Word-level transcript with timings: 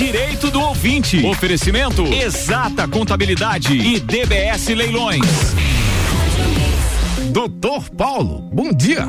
Direito 0.00 0.50
do 0.50 0.58
Ouvinte. 0.62 1.22
Oferecimento 1.26 2.02
Exata 2.06 2.88
Contabilidade 2.88 3.76
e 3.76 4.00
DBS 4.00 4.68
Leilões. 4.68 5.20
Doutor 7.30 7.90
Paulo, 7.90 8.40
bom 8.50 8.72
dia. 8.72 9.06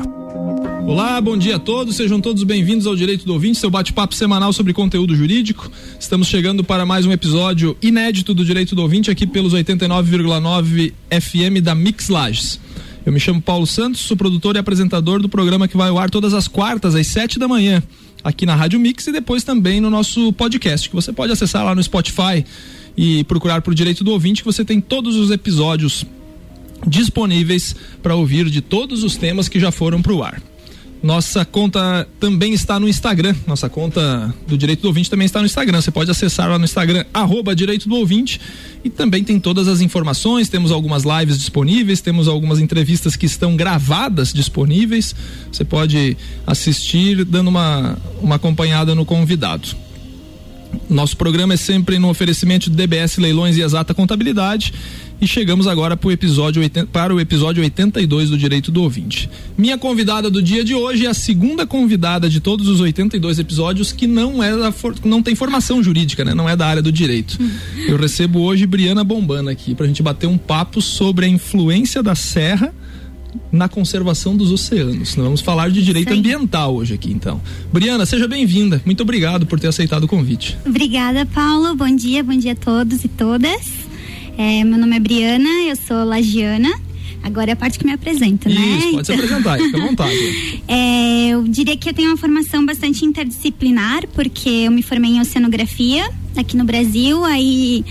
Olá, 0.86 1.18
bom 1.18 1.38
dia 1.38 1.56
a 1.56 1.58
todos, 1.58 1.96
sejam 1.96 2.20
todos 2.20 2.42
bem-vindos 2.42 2.86
ao 2.86 2.94
Direito 2.94 3.24
do 3.24 3.32
Ouvinte, 3.32 3.58
seu 3.58 3.70
bate-papo 3.70 4.14
semanal 4.14 4.52
sobre 4.52 4.74
conteúdo 4.74 5.16
jurídico. 5.16 5.72
Estamos 5.98 6.28
chegando 6.28 6.62
para 6.62 6.84
mais 6.84 7.06
um 7.06 7.12
episódio 7.12 7.74
inédito 7.80 8.34
do 8.34 8.44
Direito 8.44 8.74
do 8.74 8.82
Ouvinte 8.82 9.10
aqui 9.10 9.26
pelos 9.26 9.54
89,9 9.54 10.92
FM 11.10 11.62
da 11.62 11.74
Mix 11.74 12.10
Lages. 12.10 12.60
Eu 13.04 13.12
me 13.12 13.18
chamo 13.18 13.42
Paulo 13.42 13.66
Santos, 13.66 14.00
sou 14.00 14.16
produtor 14.16 14.54
e 14.54 14.60
apresentador 14.60 15.20
do 15.20 15.28
programa 15.28 15.66
que 15.66 15.76
vai 15.76 15.88
ao 15.88 15.98
ar 15.98 16.08
todas 16.08 16.32
as 16.34 16.46
quartas 16.46 16.94
às 16.94 17.06
sete 17.08 17.36
da 17.36 17.48
manhã, 17.48 17.82
aqui 18.22 18.46
na 18.46 18.54
Rádio 18.54 18.78
Mix 18.78 19.08
e 19.08 19.12
depois 19.12 19.42
também 19.42 19.80
no 19.80 19.90
nosso 19.90 20.32
podcast, 20.34 20.88
que 20.88 20.94
você 20.94 21.12
pode 21.12 21.32
acessar 21.32 21.64
lá 21.64 21.74
no 21.74 21.82
Spotify 21.82 22.44
e 22.96 23.24
procurar 23.24 23.60
por 23.60 23.74
Direito 23.74 24.04
do 24.04 24.12
Ouvinte, 24.12 24.42
que 24.42 24.46
você 24.46 24.64
tem 24.64 24.80
todos 24.80 25.16
os 25.16 25.32
episódios 25.32 26.06
disponíveis 26.86 27.74
para 28.00 28.14
ouvir 28.14 28.48
de 28.48 28.60
todos 28.60 29.02
os 29.02 29.16
temas 29.16 29.48
que 29.48 29.58
já 29.58 29.72
foram 29.72 30.00
para 30.00 30.12
o 30.12 30.22
ar. 30.22 30.40
Nossa 31.02 31.44
conta 31.44 32.06
também 32.20 32.52
está 32.52 32.78
no 32.78 32.88
Instagram. 32.88 33.34
Nossa 33.44 33.68
conta 33.68 34.32
do 34.46 34.56
Direito 34.56 34.82
do 34.82 34.88
Ouvinte 34.88 35.10
também 35.10 35.26
está 35.26 35.40
no 35.40 35.46
Instagram. 35.46 35.80
Você 35.80 35.90
pode 35.90 36.10
acessar 36.10 36.48
lá 36.48 36.58
no 36.58 36.64
Instagram, 36.64 37.04
arroba 37.12 37.56
Direito 37.56 37.88
do 37.88 37.96
Ouvinte. 37.96 38.40
E 38.84 38.88
também 38.88 39.24
tem 39.24 39.40
todas 39.40 39.66
as 39.66 39.80
informações. 39.80 40.48
Temos 40.48 40.70
algumas 40.70 41.02
lives 41.02 41.38
disponíveis, 41.38 42.00
temos 42.00 42.28
algumas 42.28 42.60
entrevistas 42.60 43.16
que 43.16 43.26
estão 43.26 43.56
gravadas 43.56 44.32
disponíveis. 44.32 45.14
Você 45.50 45.64
pode 45.64 46.16
assistir 46.46 47.24
dando 47.24 47.48
uma, 47.48 47.98
uma 48.20 48.36
acompanhada 48.36 48.94
no 48.94 49.04
convidado. 49.04 49.70
Nosso 50.88 51.16
programa 51.16 51.54
é 51.54 51.56
sempre 51.56 51.98
no 51.98 52.08
oferecimento 52.08 52.70
de 52.70 52.76
DBS 52.76 53.18
Leilões 53.18 53.56
e 53.56 53.62
Exata 53.62 53.92
Contabilidade. 53.92 54.72
E 55.22 55.26
chegamos 55.28 55.68
agora 55.68 55.96
para 55.96 56.08
o 56.08 56.10
episódio, 56.10 56.60
80, 56.60 56.88
para 56.88 57.14
o 57.14 57.20
episódio 57.20 57.62
82 57.62 58.30
do 58.30 58.36
Direito 58.36 58.72
do 58.72 58.82
Ouvinte. 58.82 59.30
Minha 59.56 59.78
convidada 59.78 60.28
do 60.28 60.42
dia 60.42 60.64
de 60.64 60.74
hoje 60.74 61.06
é 61.06 61.08
a 61.08 61.14
segunda 61.14 61.64
convidada 61.64 62.28
de 62.28 62.40
todos 62.40 62.66
os 62.66 62.80
82 62.80 63.38
episódios 63.38 63.92
que 63.92 64.08
não 64.08 64.42
é 64.42 64.50
da 64.56 64.74
não 65.04 65.22
tem 65.22 65.36
formação 65.36 65.80
jurídica, 65.80 66.24
né? 66.24 66.34
Não 66.34 66.48
é 66.48 66.56
da 66.56 66.66
área 66.66 66.82
do 66.82 66.90
direito. 66.90 67.38
Eu 67.86 67.96
recebo 67.96 68.40
hoje 68.40 68.66
Briana 68.66 69.04
Bombana 69.04 69.52
aqui 69.52 69.76
para 69.76 69.84
a 69.84 69.86
gente 69.86 70.02
bater 70.02 70.26
um 70.26 70.36
papo 70.36 70.82
sobre 70.82 71.24
a 71.24 71.28
influência 71.28 72.02
da 72.02 72.16
serra 72.16 72.74
na 73.52 73.68
conservação 73.68 74.36
dos 74.36 74.50
oceanos. 74.50 75.14
Nós 75.14 75.24
vamos 75.24 75.40
falar 75.40 75.70
de 75.70 75.84
direito 75.84 76.12
Sim. 76.12 76.18
ambiental 76.18 76.74
hoje 76.74 76.94
aqui, 76.94 77.12
então. 77.12 77.40
Briana, 77.72 78.04
seja 78.06 78.26
bem-vinda. 78.26 78.82
Muito 78.84 79.04
obrigado 79.04 79.46
por 79.46 79.60
ter 79.60 79.68
aceitado 79.68 80.02
o 80.02 80.08
convite. 80.08 80.58
Obrigada, 80.66 81.24
Paulo. 81.26 81.76
Bom 81.76 81.94
dia, 81.94 82.24
bom 82.24 82.36
dia 82.36 82.54
a 82.54 82.56
todos 82.56 83.04
e 83.04 83.08
todas. 83.08 83.91
É, 84.36 84.64
meu 84.64 84.78
nome 84.78 84.96
é 84.96 85.00
Briana, 85.00 85.48
eu 85.68 85.76
sou 85.76 86.04
lagiana. 86.04 86.70
Agora 87.22 87.50
é 87.50 87.52
a 87.52 87.56
parte 87.56 87.78
que 87.78 87.86
me 87.86 87.92
apresenta, 87.92 88.48
né? 88.48 88.78
Isso, 88.78 88.92
pode 88.92 89.06
se 89.06 89.12
apresentar, 89.12 89.58
fica 89.58 89.78
à 89.78 89.80
vontade. 89.80 90.62
É, 90.66 91.28
eu 91.28 91.42
diria 91.44 91.76
que 91.76 91.88
eu 91.88 91.92
tenho 91.92 92.08
uma 92.08 92.16
formação 92.16 92.64
bastante 92.64 93.04
interdisciplinar, 93.04 94.06
porque 94.08 94.48
eu 94.48 94.70
me 94.70 94.82
formei 94.82 95.12
em 95.12 95.20
oceanografia 95.20 96.08
aqui 96.36 96.56
no 96.56 96.64
Brasil, 96.64 97.22
aí 97.24 97.84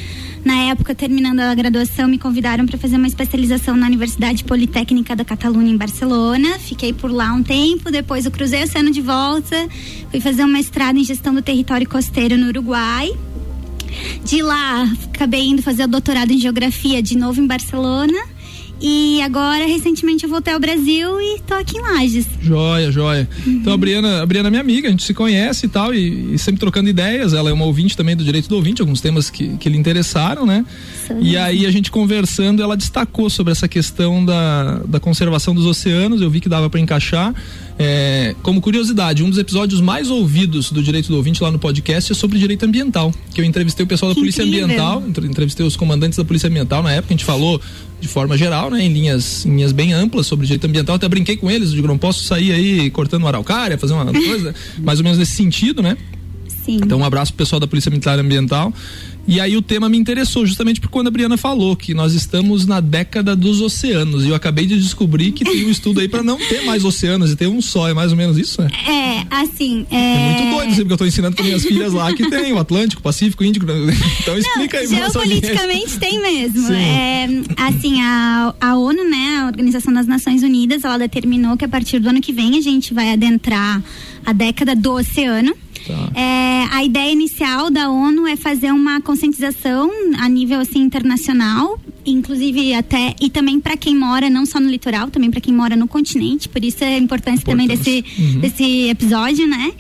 na 0.44 0.56
época, 0.72 0.96
terminando 0.96 1.40
a 1.40 1.54
graduação, 1.54 2.08
me 2.08 2.18
convidaram 2.18 2.66
para 2.66 2.78
fazer 2.78 2.96
uma 2.96 3.08
especialização 3.08 3.78
na 3.78 3.86
Universidade 3.86 4.44
Politécnica 4.44 5.16
da 5.16 5.24
Catalunha, 5.24 5.72
em 5.72 5.78
Barcelona. 5.78 6.58
Fiquei 6.58 6.92
por 6.92 7.12
lá 7.12 7.32
um 7.32 7.44
tempo, 7.44 7.92
depois 7.92 8.26
eu 8.26 8.32
cruzei 8.32 8.62
o 8.62 8.64
oceano 8.64 8.90
de 8.90 9.02
volta, 9.02 9.56
fui 10.10 10.20
fazer 10.20 10.44
um 10.44 10.48
mestrado 10.48 10.98
em 10.98 11.04
gestão 11.04 11.34
do 11.34 11.42
território 11.42 11.88
costeiro 11.88 12.38
no 12.38 12.48
Uruguai. 12.48 13.12
De 14.24 14.42
lá, 14.42 14.84
acabei 15.14 15.48
indo 15.48 15.62
fazer 15.62 15.84
o 15.84 15.88
doutorado 15.88 16.32
em 16.32 16.40
geografia 16.40 17.02
de 17.02 17.18
novo 17.18 17.42
em 17.42 17.48
Barcelona. 17.48 18.18
E 18.82 19.22
agora, 19.22 19.68
recentemente, 19.68 20.24
eu 20.24 20.30
voltei 20.30 20.52
ao 20.52 20.60
Brasil 20.60 21.22
e 21.22 21.40
tô 21.46 21.54
aqui 21.54 21.78
em 21.78 21.82
Lages. 21.82 22.26
Joia, 22.42 22.92
joia. 22.92 23.30
Uhum. 23.46 23.54
Então, 23.54 23.74
a 23.74 23.78
Briana, 23.78 24.24
a 24.24 24.26
Briana 24.26 24.48
é 24.48 24.50
minha 24.50 24.62
amiga, 24.62 24.88
a 24.88 24.92
gente 24.92 25.04
se 25.04 25.14
conhece 25.14 25.68
e 25.68 25.70
tal, 25.70 25.94
e, 25.94 26.34
e, 26.34 26.40
sempre 26.40 26.60
trocando 26.60 26.90
ideias. 26.90 27.32
Ela 27.34 27.52
é 27.52 27.54
uma 27.54 27.66
ouvinte 27.66 27.96
também 27.96 28.16
do 28.16 28.24
direito 28.24 28.50
do 28.50 28.56
ouvinte, 28.56 28.82
alguns 28.82 29.00
temas 29.00 29.30
que, 29.30 29.56
que 29.58 29.70
lhe 29.70 29.78
interessaram, 29.78 30.48
né? 30.48 30.66
E 31.20 31.38
aí, 31.38 31.68
a 31.68 31.72
gente 31.72 31.92
conversando, 31.92 32.64
ela 32.64 32.76
destacou 32.76 33.30
sobre 33.30 33.52
essa 33.52 33.68
questão 33.68 34.26
da, 34.26 34.80
da 34.88 35.00
conservação 35.00 35.54
dos 35.54 35.68
oceanos. 35.68 36.20
Eu 36.20 36.32
vi 36.32 36.40
que 36.40 36.50
dava 36.50 36.68
para 36.68 36.80
encaixar. 36.80 37.36
É, 37.84 38.36
como 38.44 38.62
curiosidade, 38.62 39.24
um 39.24 39.30
dos 39.30 39.40
episódios 39.40 39.82
mais 39.82 40.12
ouvidos 40.12 40.72
do 40.72 40.84
Direito 40.84 41.08
do 41.08 41.16
Ouvinte 41.16 41.42
lá 41.42 41.50
no 41.50 41.58
podcast 41.58 42.12
é 42.12 42.16
sobre 42.16 42.38
direito 42.38 42.64
ambiental. 42.64 43.12
Que 43.34 43.42
eu 43.42 43.46
entrevistei 43.46 43.84
o 43.84 43.88
pessoal 43.88 44.12
da 44.12 44.14
que 44.14 44.22
Polícia 44.22 44.44
incrível. 44.44 44.66
Ambiental, 44.66 45.04
entrevistei 45.24 45.66
os 45.66 45.76
comandantes 45.76 46.16
da 46.16 46.24
Polícia 46.24 46.48
Ambiental 46.48 46.84
na 46.84 46.92
época, 46.92 47.12
a 47.12 47.18
gente 47.18 47.26
falou 47.26 47.60
de 48.00 48.08
forma 48.08 48.38
geral, 48.38 48.70
né, 48.70 48.84
em 48.84 48.94
linhas, 48.94 49.46
em 49.46 49.56
linhas 49.56 49.72
bem 49.72 49.94
amplas 49.94 50.28
sobre 50.28 50.46
direito 50.46 50.66
ambiental. 50.66 50.96
Até 50.96 51.10
brinquei 51.10 51.38
com 51.38 51.50
eles, 51.50 51.72
digo, 51.72 51.88
não 51.88 51.98
posso 51.98 52.24
sair 52.24 52.52
aí 52.52 52.92
cortando 52.92 53.24
uma 53.24 53.30
araucária, 53.30 53.78
fazer 53.80 53.94
uma 53.94 54.06
coisa, 54.14 54.54
mais 54.80 55.00
ou 55.00 55.04
menos 55.04 55.18
nesse 55.18 55.32
sentido, 55.32 55.82
né? 55.82 55.98
Sim. 56.64 56.80
Então, 56.84 57.00
um 57.00 57.06
abraço 57.06 57.32
pro 57.34 57.40
pessoal 57.40 57.60
da 57.60 57.66
Polícia 57.66 57.90
Militar 57.90 58.20
Ambiental. 58.20 58.72
E 59.28 59.40
aí 59.40 59.56
o 59.56 59.62
tema 59.62 59.88
me 59.88 59.98
interessou 59.98 60.46
justamente 60.46 60.82
por 60.82 60.90
quando 60.90 61.08
a 61.08 61.12
Briana 61.12 61.38
falou 61.38 61.76
que 61.76 61.94
nós 61.94 62.14
estamos 62.14 62.66
na 62.66 62.80
década 62.80 63.36
dos 63.36 63.62
oceanos. 63.62 64.26
E 64.26 64.30
eu 64.30 64.36
acabei 64.36 64.66
de 64.66 64.80
descobrir 64.80 65.32
que 65.32 65.44
tem 65.44 65.66
um 65.66 65.70
estudo 65.70 66.00
aí 66.00 66.08
para 66.08 66.24
não 66.24 66.38
ter 66.38 66.66
mais 66.66 66.84
oceanos 66.84 67.32
e 67.32 67.36
ter 67.36 67.48
um 67.48 67.62
só. 67.62 67.88
É 67.88 67.94
mais 67.94 68.12
ou 68.12 68.18
menos 68.18 68.38
isso, 68.38 68.62
né? 68.62 68.70
É, 68.88 69.26
assim. 69.30 69.86
É, 69.92 69.96
é 69.96 70.34
muito 70.34 70.56
doido, 70.56 70.76
porque 70.76 70.94
eu 70.94 70.98
tô 70.98 71.06
ensinando 71.06 71.36
para 71.36 71.46
minhas 71.46 71.64
filhas 71.64 71.94
lá 71.94 72.14
que 72.14 72.30
tem 72.30 72.52
o 72.52 72.58
Atlântico, 72.58 73.02
Pacífico, 73.02 73.44
Índico. 73.44 73.66
Então 74.20 74.38
explica 74.38 74.80
aí. 74.80 74.88
Geopoliticamente 74.88 76.00
tem 76.00 76.22
mesmo. 76.22 76.74
É, 76.74 77.28
assim, 77.58 78.02
a, 78.02 78.54
a 78.60 78.76
ONU, 78.76 79.10
né, 79.10 79.42
a 79.44 79.46
Organização 79.48 79.94
das 79.94 80.08
Nações 80.08 80.44
Unidas, 80.44 80.84
ela 80.84 80.98
determinou 80.98 81.56
que 81.56 81.66
a 81.66 81.70
partir 81.70 82.00
do 82.00 82.10
ano 82.10 82.22
que 82.22 82.34
vem 82.34 82.58
a 82.58 82.62
gente 82.62 82.94
vai 82.94 83.14
adentrar 83.14 83.82
a 84.26 84.34
década 84.34 84.76
do 84.76 84.94
oceano. 84.94 85.54
Tá. 85.92 86.20
É, 86.20 86.68
a 86.72 86.84
ideia 86.84 87.12
inicial 87.12 87.70
da 87.70 87.90
ONU 87.90 88.26
é 88.28 88.36
fazer 88.36 88.72
uma 88.72 89.02
conscientização 89.02 89.90
a 90.20 90.30
nível 90.30 90.60
assim 90.60 90.80
internacional, 90.80 91.80
inclusive 92.06 92.74
até 92.74 93.16
e 93.20 93.30
também 93.30 93.60
para 93.60 93.76
quem 93.76 93.96
mora 93.96 94.30
não 94.30 94.46
só 94.46 94.60
no 94.60 94.70
litoral, 94.70 95.10
também 95.10 95.30
para 95.30 95.42
quem 95.42 95.54
mora 95.54 95.76
no 95.76 95.88
continente. 95.88 96.48
Por 96.48 96.64
isso 96.64 96.84
é 96.84 96.96
a 96.96 96.98
importância, 96.98 97.46
também 97.46 97.68
desse 97.68 98.04
uhum. 98.18 98.40
desse 98.40 98.90
episódio, 98.90 99.46
né? 99.48 99.72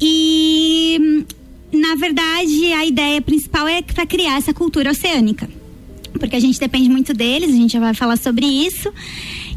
E 0.00 1.24
na 1.72 1.94
verdade 1.94 2.72
a 2.74 2.84
ideia 2.84 3.20
principal 3.20 3.66
é 3.66 3.82
para 3.82 4.06
criar 4.06 4.36
essa 4.36 4.52
cultura 4.52 4.90
oceânica, 4.90 5.48
porque 6.18 6.36
a 6.36 6.40
gente 6.40 6.60
depende 6.60 6.88
muito 6.88 7.14
deles. 7.14 7.50
A 7.50 7.56
gente 7.56 7.72
já 7.72 7.80
vai 7.80 7.94
falar 7.94 8.16
sobre 8.16 8.46
isso. 8.46 8.92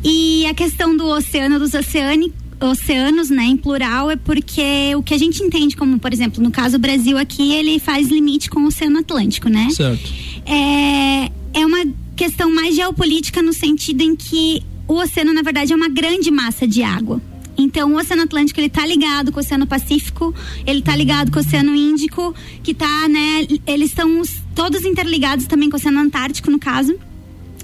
E 0.01 0.45
a 0.45 0.53
questão 0.53 0.95
do 0.95 1.05
oceano, 1.07 1.59
dos 1.59 1.73
oceânicos 1.73 2.38
oceanos, 2.61 3.29
né, 3.29 3.43
em 3.43 3.57
plural, 3.57 4.11
é 4.11 4.15
porque 4.15 4.93
o 4.95 5.03
que 5.03 5.13
a 5.13 5.17
gente 5.17 5.41
entende 5.41 5.75
como, 5.75 5.99
por 5.99 6.11
exemplo, 6.11 6.43
no 6.43 6.51
caso 6.51 6.77
do 6.77 6.81
Brasil 6.81 7.17
aqui, 7.17 7.53
ele 7.53 7.79
faz 7.79 8.09
limite 8.09 8.49
com 8.49 8.61
o 8.61 8.67
Oceano 8.67 8.99
Atlântico, 8.99 9.49
né? 9.49 9.69
Certo. 9.71 10.11
É, 10.45 11.31
é 11.53 11.65
uma 11.65 11.85
questão 12.15 12.53
mais 12.53 12.75
geopolítica 12.75 13.41
no 13.41 13.53
sentido 13.53 14.01
em 14.01 14.15
que 14.15 14.61
o 14.87 14.95
oceano, 14.95 15.31
na 15.31 15.41
verdade, 15.41 15.71
é 15.71 15.75
uma 15.75 15.87
grande 15.87 16.29
massa 16.31 16.67
de 16.67 16.83
água. 16.83 17.21
Então, 17.57 17.93
o 17.93 17.97
Oceano 17.97 18.23
Atlântico, 18.23 18.59
ele 18.59 18.67
está 18.67 18.85
ligado 18.85 19.31
com 19.31 19.39
o 19.39 19.43
Oceano 19.43 19.67
Pacífico, 19.67 20.33
ele 20.65 20.79
está 20.79 20.95
ligado 20.95 21.31
com 21.31 21.39
o 21.39 21.41
Oceano 21.41 21.75
Índico, 21.75 22.33
que 22.63 22.73
tá, 22.73 23.07
né, 23.07 23.45
eles 23.67 23.89
estão 23.89 24.21
todos 24.55 24.85
interligados 24.85 25.45
também 25.45 25.69
com 25.69 25.75
o 25.75 25.79
Oceano 25.79 25.99
Antártico, 25.99 26.49
no 26.49 26.57
caso. 26.57 26.97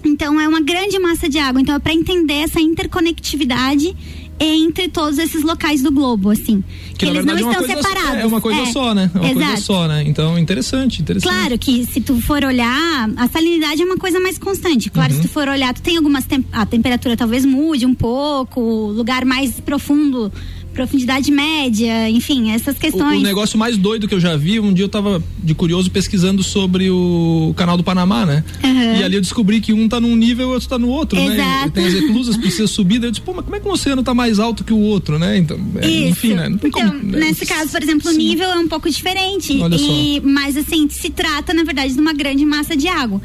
Então, 0.03 0.39
é 0.39 0.47
uma 0.47 0.62
grande 0.62 1.00
massa 1.00 1.27
de 1.27 1.39
água. 1.39 1.62
Então, 1.62 1.75
é 1.75 1.79
para 1.79 1.94
entender 1.94 2.41
essa 2.41 2.62
interconectividade 2.62 3.95
entre 4.40 4.90
todos 4.90 5.18
esses 5.18 5.44
locais 5.44 5.81
do 5.81 5.91
globo, 5.91 6.29
assim. 6.29 6.63
Que, 6.97 7.06
eles 7.06 7.25
verdade, 7.25 7.41
não 7.41 7.51
é 7.51 7.53
estão 7.53 7.68
separados. 7.68 8.22
É 8.22 8.25
uma 8.25 8.41
coisa 8.41 8.62
é. 8.62 8.66
só, 8.68 8.94
né? 8.94 9.09
É 9.13 9.18
uma 9.18 9.29
Exato. 9.29 9.46
coisa 9.46 9.62
só, 9.62 9.88
né? 9.88 10.03
Então, 10.06 10.38
interessante, 10.38 11.01
interessante. 11.01 11.31
Claro 11.31 11.57
que 11.57 11.86
se 11.86 12.01
tu 12.01 12.19
for 12.21 12.44
olhar, 12.44 13.10
a 13.15 13.27
salinidade 13.27 13.81
é 13.81 13.86
uma 13.86 13.98
coisa 13.98 14.19
mais 14.19 14.38
constante. 14.38 14.89
Claro, 14.89 15.13
uhum. 15.13 15.21
se 15.21 15.27
tu 15.27 15.31
for 15.31 15.48
olhar, 15.48 15.74
tu 15.74 15.81
tem 15.81 15.98
algumas 15.98 16.25
tem 16.25 16.45
a 16.51 16.65
temperatura 16.65 17.15
talvez 17.15 17.45
mude 17.45 17.86
um 17.86 17.94
pouco, 17.94 18.62
lugar 18.62 19.25
mais 19.25 19.60
profundo 19.60 20.31
profundidade 20.75 21.31
média, 21.31 22.10
enfim, 22.10 22.51
essas 22.51 22.77
questões. 22.77 23.18
O, 23.18 23.19
o, 23.22 23.24
negócio 23.24 23.57
mais 23.57 23.77
doido 23.77 24.07
que 24.07 24.13
eu 24.13 24.19
já 24.19 24.36
vi, 24.36 24.60
um 24.60 24.74
dia 24.74 24.83
eu 24.83 24.89
tava 24.89 25.24
de 25.42 25.56
curioso 25.56 25.89
pesquisando 25.89 26.44
sobre 26.44 26.89
o 26.92 27.54
canal 27.56 27.77
do 27.77 27.83
Panamá, 27.83 28.25
né? 28.25 28.44
Uhum. 28.63 29.00
E 29.00 29.04
ali 29.04 29.16
eu 29.16 29.22
descobri 29.22 29.62
que 29.62 29.74
um 29.74 29.88
tá 29.88 30.00
num 30.00 30.16
nível 30.16 30.48
e 30.48 30.50
o 30.50 30.54
outro 30.54 30.68
tá 30.68 30.77
no 30.77 30.89
outro, 30.89 31.18
Exato. 31.18 31.38
né? 31.38 31.72
Tem 31.74 31.86
as 31.88 31.94
reclusas, 31.94 32.38
precisa 32.38 32.68
subir, 32.68 33.00
daí 33.00 33.07
eu 33.07 33.12
disse, 33.12 33.22
pô, 33.22 33.33
mas 33.33 33.45
como 33.45 33.56
é 33.56 33.60
que 33.60 33.68
o 33.68 33.72
oceano 33.72 34.04
tá 34.04 34.13
mais 34.13 34.38
alto 34.38 34.63
que 34.63 34.74
o 34.74 34.80
outro, 34.80 35.18
né? 35.18 35.38
Então, 35.38 35.57
é, 35.77 36.10
enfim, 36.10 36.33
né? 36.33 36.50
Não 36.50 36.57
tem 36.57 36.69
então, 36.69 36.89
como, 36.89 37.04
né? 37.04 37.19
nesse 37.19 37.45
caso, 37.45 37.72
por 37.72 37.81
exemplo, 37.81 38.10
Sim. 38.10 38.16
o 38.16 38.18
nível 38.18 38.50
é 38.50 38.57
um 38.57 38.68
pouco 38.68 38.89
diferente. 38.89 39.57
Olha 39.62 39.75
e, 39.75 40.19
só. 40.22 40.27
Mas 40.27 40.57
assim, 40.57 40.88
se 40.89 41.10
trata, 41.10 41.54
na 41.54 41.63
verdade, 41.63 41.94
de 41.94 42.00
uma 42.00 42.13
grande 42.13 42.45
massa 42.45 42.75
de 42.75 42.88
água. 42.88 43.22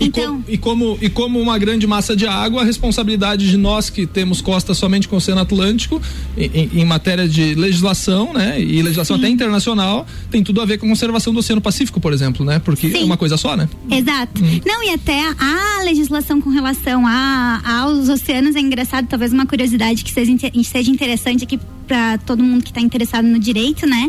Então, 0.00 0.42
e, 0.46 0.46
com, 0.46 0.52
e, 0.52 0.58
como, 0.58 0.98
e 1.02 1.10
como 1.10 1.40
uma 1.40 1.58
grande 1.58 1.86
massa 1.86 2.16
de 2.16 2.26
água, 2.26 2.62
a 2.62 2.64
responsabilidade 2.64 3.48
de 3.48 3.56
nós 3.56 3.90
que 3.90 4.06
temos 4.06 4.40
costa 4.40 4.72
somente 4.72 5.06
com 5.06 5.16
o 5.16 5.18
Oceano 5.18 5.42
Atlântico, 5.42 6.00
em, 6.36 6.70
em 6.80 6.84
matéria 6.84 7.28
de 7.28 7.54
legislação, 7.54 8.32
né? 8.32 8.60
E 8.60 8.80
legislação 8.82 9.16
Sim. 9.16 9.24
até 9.24 9.32
internacional, 9.32 10.06
tem 10.30 10.42
tudo 10.42 10.60
a 10.60 10.64
ver 10.64 10.78
com 10.78 10.86
a 10.86 10.88
conservação 10.88 11.32
do 11.32 11.40
Oceano 11.40 11.60
Pacífico, 11.60 12.00
por 12.00 12.12
exemplo, 12.12 12.44
né? 12.44 12.58
Porque 12.58 12.90
Sim. 12.90 13.02
é 13.02 13.04
uma 13.04 13.16
coisa 13.16 13.36
só, 13.36 13.56
né? 13.56 13.68
Exato. 13.90 14.42
Hum. 14.42 14.60
Não, 14.64 14.82
e 14.82 14.90
até 14.90 15.20
a 15.38 15.82
legislação 15.84 16.40
com 16.40 16.50
relação 16.50 17.06
a, 17.06 17.60
aos 17.82 18.08
oceanos 18.08 18.56
é 18.56 18.60
engraçado, 18.60 19.06
talvez 19.06 19.32
uma 19.32 19.46
curiosidade 19.46 20.02
que 20.02 20.10
seja, 20.10 20.32
seja 20.64 20.90
interessante 20.90 21.44
aqui 21.44 21.58
para 21.90 22.18
todo 22.18 22.40
mundo 22.40 22.62
que 22.62 22.70
está 22.70 22.80
interessado 22.80 23.26
no 23.26 23.36
direito, 23.36 23.84
né? 23.84 24.08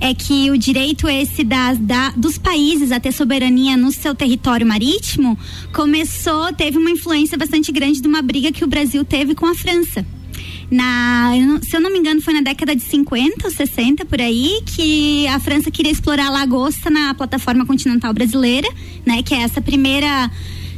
É 0.00 0.12
que 0.12 0.50
o 0.50 0.58
direito 0.58 1.08
esse 1.08 1.44
das, 1.44 1.78
da, 1.78 2.10
dos 2.16 2.36
países 2.36 2.90
a 2.90 2.98
ter 2.98 3.12
soberania 3.12 3.76
no 3.76 3.92
seu 3.92 4.16
território 4.16 4.66
marítimo 4.66 5.38
começou, 5.72 6.52
teve 6.52 6.76
uma 6.76 6.90
influência 6.90 7.38
bastante 7.38 7.70
grande 7.70 8.00
de 8.00 8.08
uma 8.08 8.20
briga 8.20 8.50
que 8.50 8.64
o 8.64 8.66
Brasil 8.66 9.04
teve 9.04 9.36
com 9.36 9.46
a 9.46 9.54
França 9.54 10.04
na, 10.70 11.32
se 11.62 11.76
eu 11.76 11.80
não 11.80 11.92
me 11.92 11.98
engano, 11.98 12.20
foi 12.20 12.32
na 12.32 12.40
década 12.40 12.76
de 12.76 12.82
50 12.82 13.44
ou 13.44 13.50
60 13.50 14.04
por 14.04 14.20
aí, 14.20 14.60
que 14.64 15.26
a 15.26 15.40
França 15.40 15.70
queria 15.70 15.90
explorar 15.90 16.26
a 16.26 16.30
lagosta 16.30 16.88
na 16.88 17.12
plataforma 17.12 17.66
continental 17.66 18.12
brasileira, 18.12 18.68
né? 19.04 19.20
Que 19.22 19.34
é 19.34 19.42
essa 19.42 19.60
primeira 19.60 20.30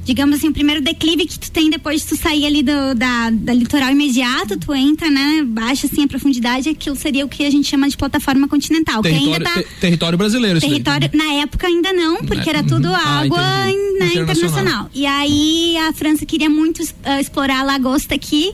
digamos 0.04 0.36
assim, 0.36 0.48
o 0.48 0.52
primeiro 0.52 0.80
declive 0.80 1.26
que 1.26 1.38
tu 1.38 1.50
tem 1.50 1.70
depois 1.70 2.02
de 2.02 2.08
tu 2.08 2.16
sair 2.16 2.46
ali 2.46 2.62
do, 2.62 2.94
da, 2.94 3.30
da 3.30 3.54
litoral 3.54 3.90
imediato, 3.90 4.56
tu 4.58 4.74
entra, 4.74 5.08
né, 5.08 5.44
baixa 5.46 5.86
assim 5.86 6.04
a 6.04 6.08
profundidade, 6.08 6.68
aquilo 6.68 6.96
seria 6.96 7.24
o 7.24 7.28
que 7.28 7.44
a 7.44 7.50
gente 7.50 7.68
chama 7.68 7.88
de 7.88 7.96
plataforma 7.96 8.48
continental. 8.48 9.02
Território, 9.02 9.32
ainda 9.34 9.44
tá, 9.44 9.54
ter, 9.54 9.66
território 9.80 10.18
brasileiro, 10.18 10.60
território, 10.60 11.10
Na 11.12 11.34
época 11.34 11.66
ainda 11.66 11.92
não, 11.92 12.24
porque 12.24 12.48
era 12.48 12.62
tudo 12.62 12.88
uhum. 12.88 12.94
ah, 12.94 13.20
água 13.20 13.38
ah, 13.40 13.66
né, 13.66 13.72
internacional. 13.72 14.22
internacional. 14.22 14.90
E 14.94 15.06
aí 15.06 15.76
a 15.78 15.92
França 15.92 16.26
queria 16.26 16.50
muito 16.50 16.82
uh, 16.82 17.20
explorar 17.20 17.60
a 17.60 17.62
lagosta 17.62 18.14
aqui 18.14 18.52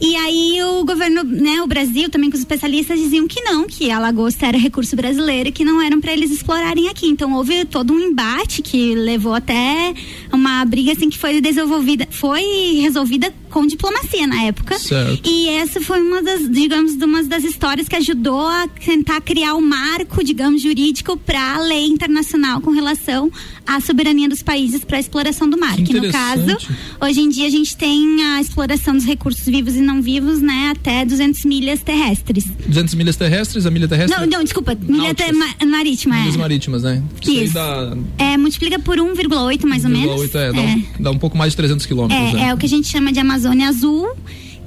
e 0.00 0.16
aí 0.16 0.62
o 0.62 0.84
governo, 0.84 1.24
né, 1.24 1.62
o 1.62 1.66
Brasil, 1.66 2.08
também 2.08 2.30
com 2.30 2.34
os 2.34 2.40
especialistas 2.40 2.98
diziam 2.98 3.26
que 3.26 3.40
não, 3.40 3.66
que 3.66 3.90
a 3.90 3.98
lagosta 3.98 4.46
era 4.46 4.56
recurso 4.58 4.94
brasileiro 4.94 5.48
e 5.48 5.52
que 5.52 5.64
não 5.64 5.82
eram 5.82 6.00
para 6.00 6.12
eles 6.12 6.30
explorarem 6.30 6.88
aqui. 6.88 7.06
Então 7.06 7.32
houve 7.34 7.64
todo 7.64 7.92
um 7.92 7.98
embate 7.98 8.62
que 8.62 8.94
levou 8.94 9.34
até 9.34 9.94
uma 10.32 10.64
briga 10.64 10.92
assim 10.92 11.10
que 11.10 11.18
foi 11.18 11.40
desenvolvida, 11.40 12.06
foi 12.10 12.42
resolvida 12.80 13.32
com 13.48 13.66
diplomacia 13.66 14.26
na 14.26 14.42
época. 14.44 14.78
Certo. 14.78 15.28
E 15.28 15.48
essa 15.48 15.80
foi 15.80 16.00
uma 16.00 16.22
das, 16.22 16.48
digamos, 16.50 16.94
uma 16.94 17.22
das 17.24 17.44
histórias 17.44 17.88
que 17.88 17.96
ajudou 17.96 18.46
a 18.46 18.68
tentar 18.68 19.20
criar 19.20 19.54
um 19.54 19.60
marco, 19.60 20.22
digamos, 20.22 20.62
jurídico 20.62 21.16
para 21.16 21.56
a 21.56 21.60
lei 21.60 21.86
internacional 21.86 22.60
com 22.60 22.70
relação 22.70 23.30
à 23.66 23.80
soberania 23.80 24.28
dos 24.28 24.42
países 24.42 24.84
para 24.84 24.96
a 24.96 25.00
exploração 25.00 25.48
do 25.48 25.58
mar. 25.58 25.76
Que, 25.76 25.84
que 25.84 26.00
no 26.00 26.10
caso, 26.12 26.56
hoje 27.00 27.20
em 27.20 27.28
dia 27.28 27.46
a 27.46 27.50
gente 27.50 27.76
tem 27.76 28.22
a 28.22 28.40
exploração 28.40 28.94
dos 28.94 29.04
recursos 29.04 29.44
vivos 29.44 29.74
e 29.74 29.80
não 29.88 30.02
vivos, 30.02 30.40
né, 30.40 30.72
até 30.76 31.04
200 31.04 31.44
milhas 31.44 31.82
terrestres. 31.82 32.44
200 32.66 32.94
milhas 32.94 33.16
terrestres, 33.16 33.66
a 33.66 33.70
milha 33.70 33.88
terrestre? 33.88 34.20
Não, 34.20 34.26
não, 34.26 34.44
desculpa, 34.44 34.76
milha 34.80 35.14
te, 35.14 35.32
ma, 35.32 35.46
marítima. 35.66 36.16
Milhas 36.16 36.34
é. 36.34 36.38
marítimas, 36.38 36.82
né? 36.82 37.02
Isso. 37.26 37.54
Dá... 37.54 37.96
É, 38.18 38.36
multiplica 38.36 38.78
por 38.78 38.98
1,8 38.98 39.64
mais 39.66 39.84
1, 39.84 39.88
ou 39.88 39.92
menos. 39.92 40.20
1,8 40.22 40.34
é, 40.34 40.52
dá, 40.52 40.60
é. 40.60 40.64
Um, 40.66 40.84
dá 41.00 41.10
um 41.10 41.18
pouco 41.18 41.36
mais 41.36 41.52
de 41.52 41.56
300 41.56 41.86
quilômetros. 41.86 42.30
É, 42.30 42.32
né? 42.34 42.48
é 42.48 42.54
o 42.54 42.58
que 42.58 42.66
a 42.66 42.68
gente 42.68 42.86
chama 42.86 43.10
de 43.10 43.18
Amazônia 43.18 43.68
Azul 43.68 44.08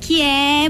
que 0.02 0.20
é 0.20 0.68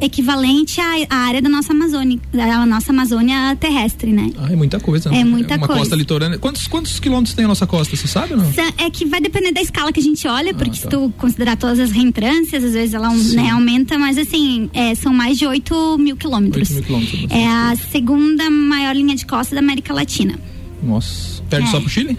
equivalente 0.00 0.80
à, 0.80 1.06
à, 1.10 1.16
área 1.26 1.42
da 1.42 1.48
nossa 1.48 1.72
Amazônia, 1.72 2.18
da 2.32 2.64
nossa 2.64 2.92
Amazônia 2.92 3.56
terrestre, 3.56 4.12
né? 4.12 4.30
Ah, 4.38 4.52
é 4.52 4.56
muita 4.56 4.78
coisa. 4.78 5.10
Né? 5.10 5.20
É 5.20 5.24
muita 5.24 5.54
é 5.54 5.56
uma 5.56 5.66
coisa. 5.66 5.82
costa 5.82 5.96
litorânea. 5.96 6.38
Quantos, 6.38 6.66
quantos 6.68 7.00
quilômetros 7.00 7.34
tem 7.34 7.44
a 7.44 7.48
nossa 7.48 7.66
costa, 7.66 7.94
você 7.94 8.06
sabe 8.06 8.34
ou 8.34 8.38
não? 8.38 8.46
É 8.78 8.88
que 8.88 9.04
vai 9.04 9.20
depender 9.20 9.52
da 9.52 9.60
escala 9.60 9.92
que 9.92 10.00
a 10.00 10.02
gente 10.02 10.26
olha, 10.26 10.54
porque 10.54 10.70
ah, 10.70 10.74
tá. 10.74 10.80
se 10.82 10.88
tu 10.88 11.12
considerar 11.18 11.56
todas 11.56 11.80
as 11.80 11.90
reentrâncias, 11.90 12.62
às 12.62 12.72
vezes 12.72 12.94
ela 12.94 13.10
né, 13.10 13.50
aumenta, 13.50 13.98
mas 13.98 14.16
assim, 14.16 14.70
é, 14.72 14.94
são 14.94 15.12
mais 15.12 15.36
de 15.36 15.46
8 15.46 15.98
mil 15.98 16.16
quilômetros. 16.16 16.70
8 16.70 16.74
mil 16.74 16.84
quilômetros. 16.84 17.30
É 17.30 17.46
a 17.46 17.76
segunda 17.90 18.48
maior 18.48 18.94
linha 18.94 19.16
de 19.16 19.26
costa 19.26 19.54
da 19.54 19.60
América 19.60 19.92
Latina. 19.92 20.38
Nossa. 20.82 21.42
Perde 21.48 21.68
é. 21.68 21.70
só 21.70 21.80
pro 21.80 21.88
Chile? 21.88 22.16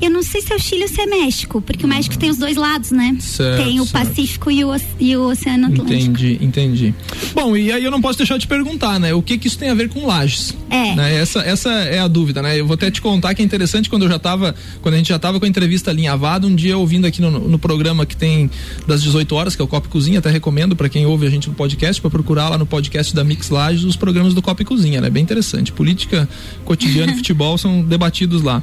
Eu 0.00 0.10
não 0.10 0.22
sei 0.22 0.40
se 0.40 0.52
é 0.52 0.56
o 0.56 0.58
Chile 0.58 0.82
ou 0.82 0.88
se 0.88 1.00
é 1.00 1.06
México, 1.06 1.60
porque 1.60 1.84
o 1.84 1.88
México 1.88 2.16
tem 2.16 2.30
os 2.30 2.38
dois 2.38 2.56
lados, 2.56 2.90
né? 2.90 3.16
Certo, 3.20 3.64
tem 3.64 3.80
o 3.80 3.86
certo. 3.86 4.06
Pacífico 4.06 4.50
e 4.50 4.64
o, 4.64 4.70
e 5.00 5.16
o 5.16 5.28
Oceano 5.28 5.66
Atlântico. 5.66 5.92
Entendi, 5.92 6.38
entendi. 6.40 6.94
Bom, 7.34 7.56
e 7.56 7.72
aí 7.72 7.82
eu 7.82 7.90
não 7.90 8.00
posso 8.00 8.18
deixar 8.18 8.38
de 8.38 8.46
perguntar, 8.46 9.00
né? 9.00 9.12
O 9.12 9.22
que 9.22 9.36
que 9.38 9.48
isso 9.48 9.58
tem 9.58 9.70
a 9.70 9.74
ver 9.74 9.88
com 9.88 10.06
lajes? 10.06 10.56
É. 10.70 10.94
Né? 10.94 11.16
Essa, 11.16 11.40
essa 11.40 11.70
é 11.70 11.98
a 11.98 12.06
dúvida, 12.06 12.42
né? 12.42 12.58
Eu 12.58 12.66
vou 12.66 12.74
até 12.74 12.90
te 12.90 13.00
contar 13.00 13.34
que 13.34 13.42
é 13.42 13.44
interessante 13.44 13.90
quando 13.90 14.02
eu 14.02 14.08
já 14.08 14.18
tava, 14.18 14.54
quando 14.82 14.94
a 14.94 14.96
gente 14.98 15.08
já 15.08 15.18
tava 15.18 15.40
com 15.40 15.46
a 15.46 15.48
entrevista 15.48 15.90
alinhavada, 15.90 16.46
um 16.46 16.54
dia 16.54 16.78
ouvindo 16.78 17.06
aqui 17.06 17.20
no, 17.20 17.30
no 17.30 17.58
programa 17.58 18.06
que 18.06 18.16
tem 18.16 18.50
das 18.86 19.02
18 19.02 19.34
horas, 19.34 19.56
que 19.56 19.62
é 19.62 19.64
o 19.64 19.68
Copa 19.68 19.88
Cozinha, 19.88 20.20
até 20.20 20.30
recomendo 20.30 20.76
para 20.76 20.88
quem 20.88 21.06
ouve 21.06 21.26
a 21.26 21.30
gente 21.30 21.48
no 21.48 21.54
podcast, 21.54 22.00
para 22.00 22.10
procurar 22.10 22.48
lá 22.50 22.58
no 22.58 22.66
podcast 22.66 23.14
da 23.14 23.24
Mix 23.24 23.50
Lages 23.50 23.84
os 23.84 23.96
programas 23.96 24.34
do 24.34 24.42
Copa 24.42 24.64
Cozinha, 24.64 25.00
né? 25.00 25.10
Bem 25.10 25.22
interessante. 25.22 25.72
Política, 25.72 26.28
cotidiano 26.64 27.12
e 27.12 27.16
futebol 27.18 27.58
são 27.58 27.82
debatidos 27.82 28.42
lá. 28.42 28.62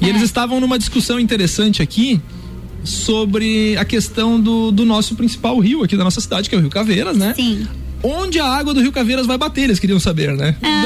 E 0.00 0.06
é. 0.06 0.08
eles 0.08 0.22
estavam 0.22 0.60
numa 0.60 0.78
discussão 0.78 1.18
interessante 1.18 1.82
aqui 1.82 2.20
sobre 2.82 3.76
a 3.76 3.84
questão 3.84 4.40
do, 4.40 4.70
do 4.70 4.84
nosso 4.84 5.14
principal 5.14 5.58
rio 5.58 5.82
aqui 5.82 5.96
da 5.96 6.04
nossa 6.04 6.20
cidade, 6.20 6.48
que 6.48 6.54
é 6.54 6.58
o 6.58 6.60
Rio 6.60 6.70
Caveiras, 6.70 7.16
né? 7.16 7.32
Sim 7.34 7.66
onde 8.04 8.38
a 8.38 8.44
água 8.46 8.74
do 8.74 8.82
Rio 8.82 8.92
Caveiras 8.92 9.26
vai 9.26 9.38
bater, 9.38 9.62
eles 9.62 9.78
queriam 9.78 9.98
saber, 9.98 10.32
né? 10.36 10.54
Ah, 10.62 10.82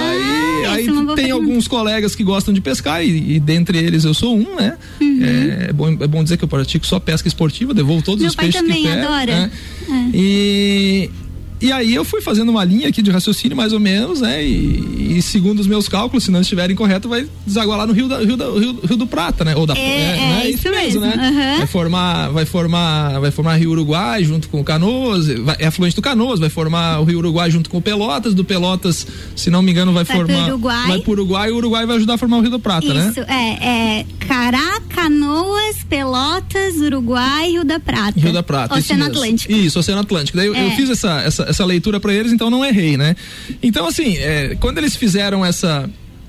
Daí 0.63 0.89
aí 0.89 1.17
tem 1.17 1.31
alguns 1.33 1.67
colegas 1.67 2.15
que 2.15 2.23
gostam 2.23 2.55
de 2.55 2.61
pescar 2.61 3.05
e, 3.05 3.35
e, 3.35 3.41
dentre 3.41 3.79
eles 3.79 4.05
eu 4.05 4.15
sou 4.15 4.37
um, 4.37 4.55
né? 4.55 4.77
Uhum. 5.01 5.21
É, 5.23 5.67
é, 5.69 5.73
bom, 5.73 5.89
é 5.89 6.07
bom 6.07 6.23
dizer 6.23 6.37
que 6.37 6.45
eu 6.45 6.49
pratico 6.49 6.87
só 6.87 7.01
pesca 7.01 7.27
esportiva, 7.27 7.75
devolvo 7.75 8.05
todos 8.05 8.21
Meu 8.21 8.31
os 8.31 8.37
peixes 8.37 8.61
que 8.61 8.67
pego. 8.67 8.81
Meu 8.81 8.85
pai 8.85 8.95
também 8.95 9.05
adora. 9.05 9.37
Né? 9.37 9.51
É. 9.91 10.17
E 10.17 11.11
e 11.61 11.73
aí 11.73 11.95
eu 11.95 12.05
fui 12.05 12.21
fazendo 12.21 12.51
uma 12.51 12.65
linha 12.65 12.89
aqui 12.89 13.03
de 13.03 13.11
raciocínio 13.11 13.57
mais 13.57 13.73
ou 13.73 13.81
menos, 13.81 14.21
né? 14.21 14.45
E, 14.45 15.17
e 15.19 15.23
segundo 15.23 15.59
os 15.61 15.67
meus 15.67 15.89
cálculos, 15.89 16.25
se 16.25 16.31
não 16.31 16.41
estiverem 16.41 16.77
corretos, 16.77 17.09
vai 17.09 17.27
desaguar 17.47 17.79
lá 17.79 17.87
no 17.87 17.93
Rio, 17.93 18.09
da, 18.09 18.19
Rio, 18.19 18.37
da, 18.37 18.47
Rio, 18.47 18.81
Rio, 18.87 18.97
do 18.97 19.07
Prata, 19.07 19.45
né? 19.45 19.57
Ou 19.57 19.67
da, 19.67 19.75
é, 19.75 19.81
é, 19.81 20.41
é 20.43 20.51
isso 20.51 20.71
mesmo, 20.71 21.01
né? 21.01 21.15
Uhum. 21.17 21.59
Vai 21.59 21.67
formar, 21.67 22.29
vai 22.29 22.45
formar, 22.45 23.19
vai 23.21 23.31
formar 23.31 23.57
Rio 23.57 23.71
Uruguai 23.71 24.23
junto 24.25 24.49
com 24.49 24.61
o 24.61 24.65
Canoas, 24.65 25.27
vai, 25.27 25.57
é 25.59 25.67
afluente 25.67 25.97
do 25.97 26.03
Canoas, 26.03 26.39
vai 26.39 26.49
formar 26.49 27.01
o 27.01 27.05
Rio 27.05 27.19
Uruguai 27.19 27.51
junto 27.51 27.69
com 27.69 27.79
o 27.79 27.83
Pelotas, 27.83 28.35
do 28.35 28.45
Pelotas, 28.45 29.07
se 29.35 29.51
não 29.51 29.63
me 29.63 29.73
engano, 29.73 29.93
vai, 29.93 30.05
vai 30.05 30.17
formar, 30.17 30.35
pro 30.35 30.45
Uruguai. 30.47 30.89
vai 30.89 30.99
pro 31.01 31.13
Uruguai, 31.13 31.49
e 31.49 31.53
o 31.53 31.57
Uruguai 31.57 31.87
vai 31.87 31.97
ajudar 31.97 32.15
a 32.15 32.19
formar 32.19 32.39
o 32.39 32.41
Rio 32.41 32.51
do 32.51 32.61
Prata, 32.61 32.87
isso, 32.87 32.95
né? 32.95 33.11
Isso, 33.11 33.21
é, 33.21 33.99
é 34.01 34.07
Cará, 34.29 34.81
Canoas, 34.91 35.77
Pelotas, 35.89 36.77
Uruguai, 36.77 37.51
Rio 37.51 37.65
da 37.65 37.81
Prata. 37.81 38.21
Rio 38.21 38.33
da 38.33 38.43
Prata, 38.43 38.75
Oceano 38.75 39.07
Atlântico. 39.07 39.53
Isso, 39.53 39.79
Oceano 39.79 40.03
Atlântico. 40.03 40.37
Daí 40.37 40.47
eu, 40.47 40.55
eu 40.55 40.69
é. 40.69 40.77
fiz 40.77 40.91
essa, 40.91 41.23
essa, 41.23 41.45
essa 41.49 41.65
leitura 41.65 41.99
para 41.99 42.13
eles 42.13 42.33
então 42.33 42.51
não 42.51 42.65
errei, 42.65 42.97
né? 42.97 43.17
Então, 43.63 43.87
assim, 43.87 44.17
é, 44.17 44.57
quando 44.61 44.79
eles 44.79 44.95
fizeram 44.95 45.45
essa 45.45 45.89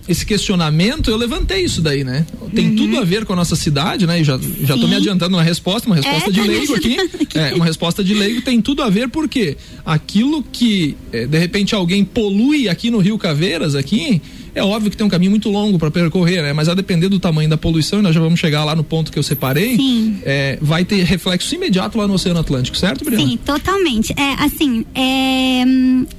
esse 0.10 0.26
questionamento, 0.26 1.12
eu 1.12 1.16
levantei 1.16 1.62
isso 1.64 1.82
daí, 1.82 2.04
né? 2.04 2.26
Tem 2.56 2.70
uhum. 2.70 2.76
tudo 2.76 2.98
a 2.98 3.04
ver 3.04 3.26
com 3.26 3.34
a 3.34 3.36
nossa 3.36 3.56
cidade, 3.56 4.08
né? 4.08 4.20
E 4.20 4.24
já, 4.24 4.40
já 4.64 4.76
tô 4.76 4.88
me 4.88 4.96
adiantando 4.96 5.38
uma 5.38 5.44
resposta, 5.44 5.88
uma 5.88 5.96
resposta 5.96 6.32
é, 6.32 6.34
de 6.34 6.42
leigo 6.42 6.76
aqui. 6.76 6.98
É, 7.36 7.54
uma 7.54 7.66
resposta 7.66 8.04
de 8.04 8.16
leigo 8.16 8.42
tem 8.42 8.60
tudo 8.60 8.82
a 8.82 8.90
ver 8.90 9.08
porque 9.10 9.56
aquilo 9.86 10.42
que, 10.42 10.98
é, 11.14 11.28
de 11.28 11.38
repente, 11.38 11.76
alguém 11.76 12.04
polui 12.04 12.68
aqui 12.68 12.90
no 12.90 12.98
Rio 12.98 13.20
Caveiras, 13.20 13.76
aqui, 13.76 14.20
é 14.60 14.64
óbvio 14.64 14.92
que 14.92 14.98
tem 14.98 15.06
um 15.06 15.10
caminho 15.10 15.32
muito 15.32 15.50
longo 15.50 15.80
para 15.80 15.90
percorrer, 15.90 16.44
né? 16.44 16.54
Mas 16.54 16.70
a 16.70 16.74
depender 16.74 17.10
do 17.10 17.20
tamanho 17.20 17.50
da 17.50 17.58
poluição, 17.58 18.00
e 18.00 18.02
nós 18.02 18.14
já 18.14 18.22
vamos 18.22 18.40
chegar 18.40 18.64
lá 18.64 18.76
no 18.76 18.84
ponto 18.84 19.12
que 19.12 19.18
eu 19.18 19.24
separei, 19.24 19.78
é, 20.24 20.58
vai 20.62 20.86
ter 20.86 21.04
reflexo 21.04 21.56
imediato 21.56 21.98
lá 21.98 22.08
no 22.08 22.14
Oceano 22.14 22.40
Atlântico, 22.40 22.78
certo, 22.78 23.04
Briana? 23.04 23.26
Sim, 23.26 23.38
totalmente. 23.38 24.14
É, 24.14 24.44
assim, 24.44 24.86
é, 24.94 25.64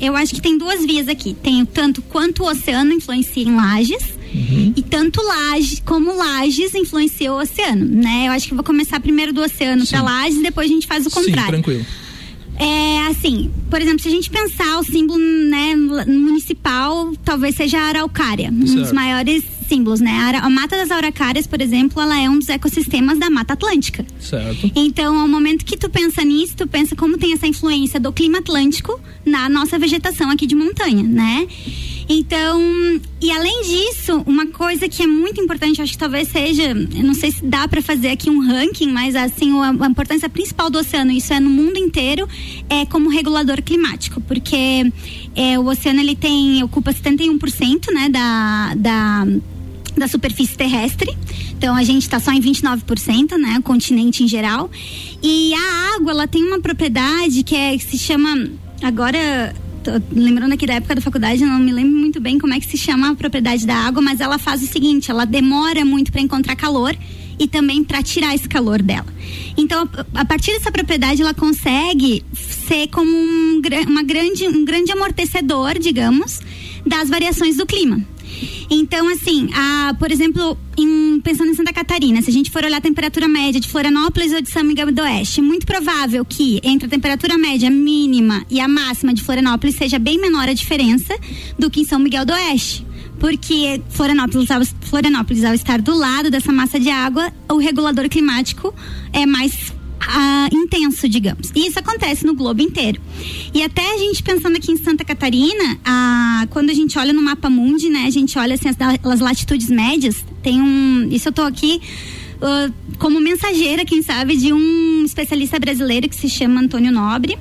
eu 0.01 0.17
acho 0.17 0.35
que 0.35 0.41
tem 0.41 0.59
duas 0.59 0.85
vias 0.85 1.09
aqui. 1.09 1.35
Tem 1.35 1.65
tanto 1.65 2.03
quanto 2.03 2.43
o 2.43 2.51
oceano 2.51 2.93
influencia 2.93 3.43
em 3.43 3.55
lajes, 3.55 4.21
Uhum. 4.33 4.73
E 4.77 4.83
tanto 4.83 5.21
Lages 5.23 5.83
como 5.85 6.15
Lages 6.15 6.73
influenciou 6.75 7.39
o 7.39 7.43
oceano, 7.43 7.85
né? 7.85 8.29
Eu 8.29 8.33
acho 8.33 8.47
que 8.47 8.55
vou 8.55 8.63
começar 8.63 9.01
primeiro 9.01 9.33
do 9.33 9.43
oceano 9.43 9.85
para 9.85 10.03
Lages 10.03 10.39
e 10.39 10.43
depois 10.43 10.71
a 10.71 10.73
gente 10.73 10.87
faz 10.87 11.05
o 11.05 11.11
contrário. 11.11 11.57
Sim, 11.57 11.63
tranquilo. 11.63 11.87
É 12.61 13.07
assim, 13.07 13.51
por 13.71 13.81
exemplo, 13.81 14.01
se 14.01 14.09
a 14.09 14.11
gente 14.11 14.29
pensar 14.29 14.79
o 14.79 14.85
símbolo 14.85 15.19
né, 15.19 15.75
municipal, 16.07 17.11
talvez 17.25 17.57
seja 17.57 17.79
a 17.79 17.85
araucária, 17.85 18.51
um 18.51 18.61
dos 18.61 18.93
maiores 18.93 19.43
símbolos, 19.67 20.01
né? 20.01 20.11
A, 20.11 20.47
a, 20.47 20.51
Mata 20.51 20.77
das 20.77 20.91
Araucárias, 20.91 21.47
por 21.47 21.61
exemplo, 21.61 22.03
ela 22.03 22.21
é 22.21 22.29
um 22.29 22.39
dos 22.39 22.49
ecossistemas 22.49 23.19
da 23.19 23.31
Mata 23.31 23.55
Atlântica. 23.55 24.05
Certo. 24.19 24.71
Então, 24.75 25.19
ao 25.19 25.29
momento 25.29 25.65
que 25.65 25.77
tu 25.77 25.89
pensa 25.89 26.23
nisso, 26.25 26.55
tu 26.57 26.67
pensa 26.67 26.97
como 26.97 27.17
tem 27.17 27.33
essa 27.33 27.47
influência 27.47 28.01
do 28.01 28.13
clima 28.13 28.39
atlântico 28.39 29.01
na 29.25 29.49
nossa 29.49 29.79
vegetação 29.79 30.29
aqui 30.29 30.45
de 30.45 30.57
montanha, 30.57 31.05
né? 31.05 31.47
Então, 32.13 32.61
e 33.23 33.31
além 33.31 33.63
disso, 33.63 34.25
uma 34.27 34.45
coisa 34.49 34.89
que 34.89 35.01
é 35.01 35.07
muito 35.07 35.41
importante, 35.41 35.81
acho 35.81 35.93
que 35.93 35.99
talvez 35.99 36.27
seja, 36.27 36.75
não 36.75 37.15
sei 37.15 37.31
se 37.31 37.45
dá 37.45 37.69
para 37.69 37.81
fazer 37.81 38.09
aqui 38.09 38.29
um 38.29 38.45
ranking, 38.45 38.89
mas 38.89 39.15
assim, 39.15 39.57
a, 39.61 39.69
a, 39.69 39.87
importância 39.87 40.29
principal 40.29 40.69
do 40.69 40.81
oceano, 40.81 41.13
isso 41.13 41.33
é 41.33 41.39
no 41.39 41.49
mundo 41.49 41.79
inteiro, 41.79 42.29
é 42.69 42.85
como 42.85 43.09
regulador 43.09 43.63
climático, 43.63 44.21
porque 44.23 44.93
é, 45.37 45.57
o 45.57 45.69
oceano 45.69 46.01
ele 46.01 46.17
tem, 46.17 46.61
ocupa 46.65 46.93
71%, 46.93 47.93
né, 47.95 48.09
da, 48.09 48.75
da 48.75 49.27
da 49.97 50.09
superfície 50.09 50.57
terrestre. 50.57 51.15
Então 51.53 51.77
a 51.77 51.85
gente 51.85 52.03
está 52.03 52.19
só 52.19 52.33
em 52.33 52.41
29%, 52.41 53.37
né? 53.37 53.57
O 53.59 53.63
continente 53.63 54.23
em 54.23 54.29
geral. 54.29 54.71
E 55.23 55.53
a 55.53 55.97
água, 55.97 56.13
ela 56.13 56.27
tem 56.27 56.43
uma 56.43 56.59
propriedade 56.59 57.43
que 57.43 57.55
é 57.55 57.77
que 57.77 57.85
se 57.85 57.99
chama 57.99 58.49
agora 58.83 59.55
lembrando 60.13 60.53
aqui 60.53 60.67
da 60.67 60.75
época 60.75 60.95
da 60.95 61.01
faculdade, 61.01 61.45
não 61.45 61.59
me 61.59 61.73
lembro 61.73 61.99
muito 61.99 62.21
bem 62.21 62.39
como 62.39 62.55
é 62.55 62.61
que 62.61 62.67
se 62.67 62.77
chama 62.77 63.11
a 63.11 63.15
propriedade 63.15 63.67
da 63.67 63.75
água, 63.75 64.03
mas 64.03 64.21
ela 64.21 64.39
faz 64.39 64.63
o 64.63 64.67
seguinte, 64.67 65.11
ela 65.11 65.25
demora 65.25 65.85
muito 65.85 66.13
para 66.13 66.21
encontrar 66.21 66.57
calor 66.57 66.97
e 67.39 67.49
também 67.49 67.83
para 67.83 68.03
tirar 68.03 68.35
esse 68.35 68.47
calor 68.47 68.83
dela. 68.83 69.07
Então, 69.57 69.89
a 70.15 70.25
partir 70.25 70.53
dessa 70.53 70.71
propriedade, 70.71 71.23
ela 71.23 71.33
consegue 71.33 72.23
ser 72.35 72.89
como 72.89 73.11
um, 73.11 73.63
uma 73.89 74.03
grande, 74.03 74.47
um 74.47 74.65
grande 74.65 74.93
amortecedor, 74.93 75.79
digamos, 75.79 76.41
das 76.87 77.09
variações 77.09 77.57
do 77.57 77.65
clima. 77.65 78.05
Então, 78.71 79.09
assim, 79.09 79.49
a, 79.55 79.95
por 79.99 80.11
exemplo, 80.11 80.57
em, 80.79 81.21
pensando 81.21 81.51
em 81.51 81.55
Santa 81.55 81.73
Catarina, 81.73 82.23
se 82.23 82.31
a 82.31 82.33
gente 82.33 82.51
for 82.51 82.65
olhar 82.65 82.79
a 82.79 82.81
temperatura 82.81 83.29
média 83.29 83.61
de 83.61 83.69
Florianópolis 83.69 84.33
ou 84.33 84.41
de 84.41 84.51
São 84.51 84.65
Miguel 84.65 84.93
do 84.93 85.03
Oeste, 85.03 85.41
muito 85.41 85.67
provável 85.67 86.25
que 86.25 86.61
entre 86.63 86.87
a 86.87 86.91
temperatura 86.91 87.37
média 87.37 87.71
mínima 87.71 88.45
e 88.51 88.61
a 88.61 88.69
máxima 88.69 89.13
de 89.13 89.23
Florianópolis 89.23 89.75
seja 89.77 89.99
bem 89.99 90.21
menor 90.21 90.49
a 90.49 90.53
diferença 90.53 91.15
do 91.59 91.71
que 91.71 91.81
em 91.81 91.85
São 91.85 91.99
Miguel 91.99 92.25
do 92.25 92.33
Oeste. 92.33 92.87
Porque 93.19 93.83
Florianópolis 93.91 94.51
ao, 94.51 94.65
Florianópolis, 94.81 95.45
ao 95.45 95.53
estar 95.53 95.81
do 95.81 95.95
lado 95.95 96.31
dessa 96.31 96.51
massa 96.51 96.81
de 96.81 96.89
água, 96.89 97.31
o 97.51 97.59
regulador 97.59 98.09
climático 98.09 98.75
é 99.13 99.27
mais 99.27 99.73
intenso, 100.53 101.09
digamos. 101.09 101.51
E 101.55 101.67
isso 101.67 101.79
acontece 101.79 102.27
no 102.27 102.35
globo 102.35 102.63
inteiro. 102.63 103.01
E 103.55 103.63
até 103.63 103.95
a 103.95 103.99
gente 103.99 104.23
pensando 104.23 104.57
aqui 104.57 104.73
em 104.73 104.77
Santa 104.77 105.05
Catarina, 105.05 105.79
quando 106.51 106.71
a 106.71 106.75
gente 106.75 106.99
olha 106.99 107.13
no 107.13 107.23
mapa 107.23 107.51
mundi, 107.51 107.89
né, 107.89 108.05
a 108.07 108.11
gente 108.11 108.39
olha 108.39 108.55
assim, 108.55 108.69
as, 108.69 108.77
as 109.03 109.21
latitudes 109.21 109.69
médias, 109.69 110.25
tem 110.43 110.61
um. 110.61 111.09
Isso 111.11 111.29
eu 111.29 111.33
tô 111.33 111.43
aqui. 111.43 111.81
Uh, 112.37 112.73
como 112.99 113.21
mensageira, 113.21 113.85
quem 113.85 114.03
sabe, 114.03 114.35
de 114.35 114.51
um 114.51 115.05
especialista 115.05 115.59
brasileiro 115.59 116.09
que 116.09 116.17
se 116.17 116.29
chama 116.29 116.61
Antônio 116.61 116.91
Nobre 116.91 117.39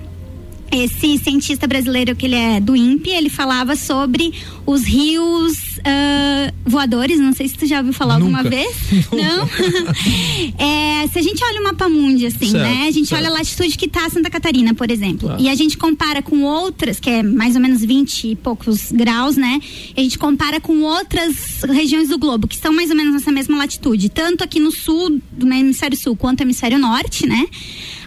esse 0.71 1.17
cientista 1.17 1.67
brasileiro 1.67 2.15
que 2.15 2.25
ele 2.25 2.35
é 2.35 2.59
do 2.59 2.75
INPE, 2.75 3.09
ele 3.09 3.29
falava 3.29 3.75
sobre 3.75 4.33
os 4.65 4.83
rios 4.83 5.77
uh, 5.79 6.53
voadores, 6.65 7.19
não 7.19 7.33
sei 7.33 7.47
se 7.47 7.55
tu 7.55 7.65
já 7.65 7.79
ouviu 7.79 7.93
falar 7.93 8.19
Nunca. 8.19 8.37
alguma 8.37 8.49
vez. 8.49 8.75
Não? 9.11 9.49
é, 10.63 11.07
se 11.07 11.17
a 11.17 11.21
gente 11.21 11.43
olha 11.43 11.61
o 11.61 11.63
mapa 11.63 11.89
mundi, 11.89 12.27
assim, 12.27 12.51
certo, 12.51 12.57
né? 12.57 12.85
A 12.87 12.91
gente 12.91 13.07
certo. 13.07 13.21
olha 13.21 13.29
a 13.29 13.33
latitude 13.33 13.77
que 13.77 13.85
está 13.85 14.09
Santa 14.09 14.29
Catarina, 14.29 14.73
por 14.73 14.91
exemplo. 14.91 15.35
E 15.39 15.49
a 15.49 15.55
gente 15.55 15.77
compara 15.77 16.21
com 16.21 16.43
outras, 16.43 16.99
que 16.99 17.09
é 17.09 17.23
mais 17.23 17.55
ou 17.55 17.61
menos 17.61 17.83
20 17.83 18.29
e 18.29 18.35
poucos 18.35 18.91
graus, 18.91 19.35
né? 19.35 19.59
E 19.95 19.99
a 19.99 20.03
gente 20.03 20.19
compara 20.19 20.59
com 20.59 20.81
outras 20.81 21.61
regiões 21.67 22.09
do 22.09 22.17
globo, 22.17 22.47
que 22.47 22.55
estão 22.55 22.71
mais 22.73 22.89
ou 22.89 22.95
menos 22.95 23.13
nessa 23.13 23.31
mesma 23.31 23.57
latitude. 23.57 24.09
Tanto 24.09 24.43
aqui 24.43 24.59
no 24.59 24.71
sul, 24.71 25.19
do 25.31 25.51
hemisfério 25.51 25.97
sul, 25.97 26.15
quanto 26.15 26.41
no 26.41 26.45
hemisfério 26.45 26.77
norte, 26.77 27.25
né? 27.25 27.47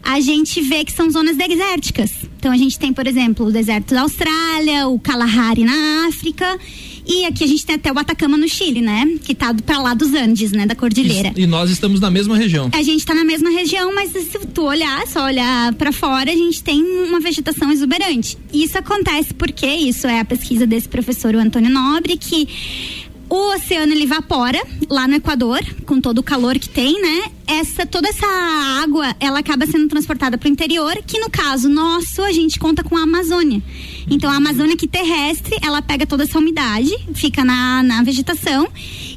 a 0.02 0.20
gente 0.20 0.60
vê 0.60 0.84
que 0.84 0.92
são 0.92 1.08
zonas 1.08 1.36
desérticas. 1.36 2.10
Então 2.42 2.50
a 2.50 2.56
gente 2.56 2.76
tem, 2.76 2.92
por 2.92 3.06
exemplo, 3.06 3.46
o 3.46 3.52
deserto 3.52 3.94
da 3.94 4.00
Austrália, 4.00 4.88
o 4.88 4.98
Kalahari 4.98 5.62
na 5.62 6.08
África. 6.08 6.58
E 7.06 7.24
aqui 7.24 7.44
a 7.44 7.46
gente 7.46 7.64
tem 7.64 7.76
até 7.76 7.92
o 7.92 7.96
Atacama 7.96 8.36
no 8.36 8.48
Chile, 8.48 8.80
né? 8.80 9.16
Que 9.22 9.32
tá 9.32 9.54
para 9.54 9.78
lá 9.78 9.94
dos 9.94 10.12
Andes, 10.12 10.50
né? 10.50 10.66
Da 10.66 10.74
cordilheira. 10.74 11.32
E, 11.36 11.42
e, 11.42 11.46
nós 11.46 11.70
estamos 11.70 12.00
na 12.00 12.10
mesma 12.10 12.36
região. 12.36 12.68
A 12.72 12.82
gente 12.82 12.98
está 12.98 13.14
na 13.14 13.22
mesma 13.22 13.48
região, 13.48 13.94
mas 13.94 14.10
se 14.10 14.40
tu 14.52 14.62
olhar, 14.62 15.06
só 15.06 15.24
olhar 15.24 15.72
para 15.74 15.92
fora, 15.92 16.32
a 16.32 16.34
gente 16.34 16.64
tem 16.64 16.82
uma 16.82 17.20
vegetação 17.20 17.70
exuberante. 17.70 18.36
Isso 18.52 18.76
acontece 18.76 19.32
porque 19.34 19.66
isso 19.66 20.08
é 20.08 20.18
a 20.18 20.24
pesquisa 20.24 20.66
desse 20.66 20.88
professor, 20.88 21.36
o 21.36 21.38
Antônio 21.38 21.70
Nobre, 21.70 22.16
que 22.16 22.48
o 23.32 23.54
oceano 23.54 23.94
ele 23.94 24.02
evapora 24.02 24.62
lá 24.90 25.08
no 25.08 25.14
Equador, 25.14 25.64
com 25.86 25.98
todo 25.98 26.18
o 26.18 26.22
calor 26.22 26.58
que 26.58 26.68
tem, 26.68 27.00
né? 27.00 27.30
Essa 27.46 27.86
toda 27.86 28.06
essa 28.06 28.26
água, 28.82 29.16
ela 29.18 29.38
acaba 29.38 29.64
sendo 29.64 29.88
transportada 29.88 30.36
para 30.36 30.46
o 30.46 30.52
interior, 30.52 30.94
que 31.06 31.18
no 31.18 31.30
caso 31.30 31.66
nosso, 31.66 32.20
a 32.20 32.30
gente 32.30 32.58
conta 32.58 32.84
com 32.84 32.94
a 32.94 33.04
Amazônia. 33.04 33.62
Então 34.10 34.30
a 34.30 34.36
Amazônia 34.36 34.76
que 34.76 34.86
terrestre, 34.86 35.56
ela 35.62 35.80
pega 35.80 36.06
toda 36.06 36.24
essa 36.24 36.38
umidade, 36.38 36.94
fica 37.14 37.42
na, 37.42 37.82
na 37.82 38.02
vegetação, 38.02 38.68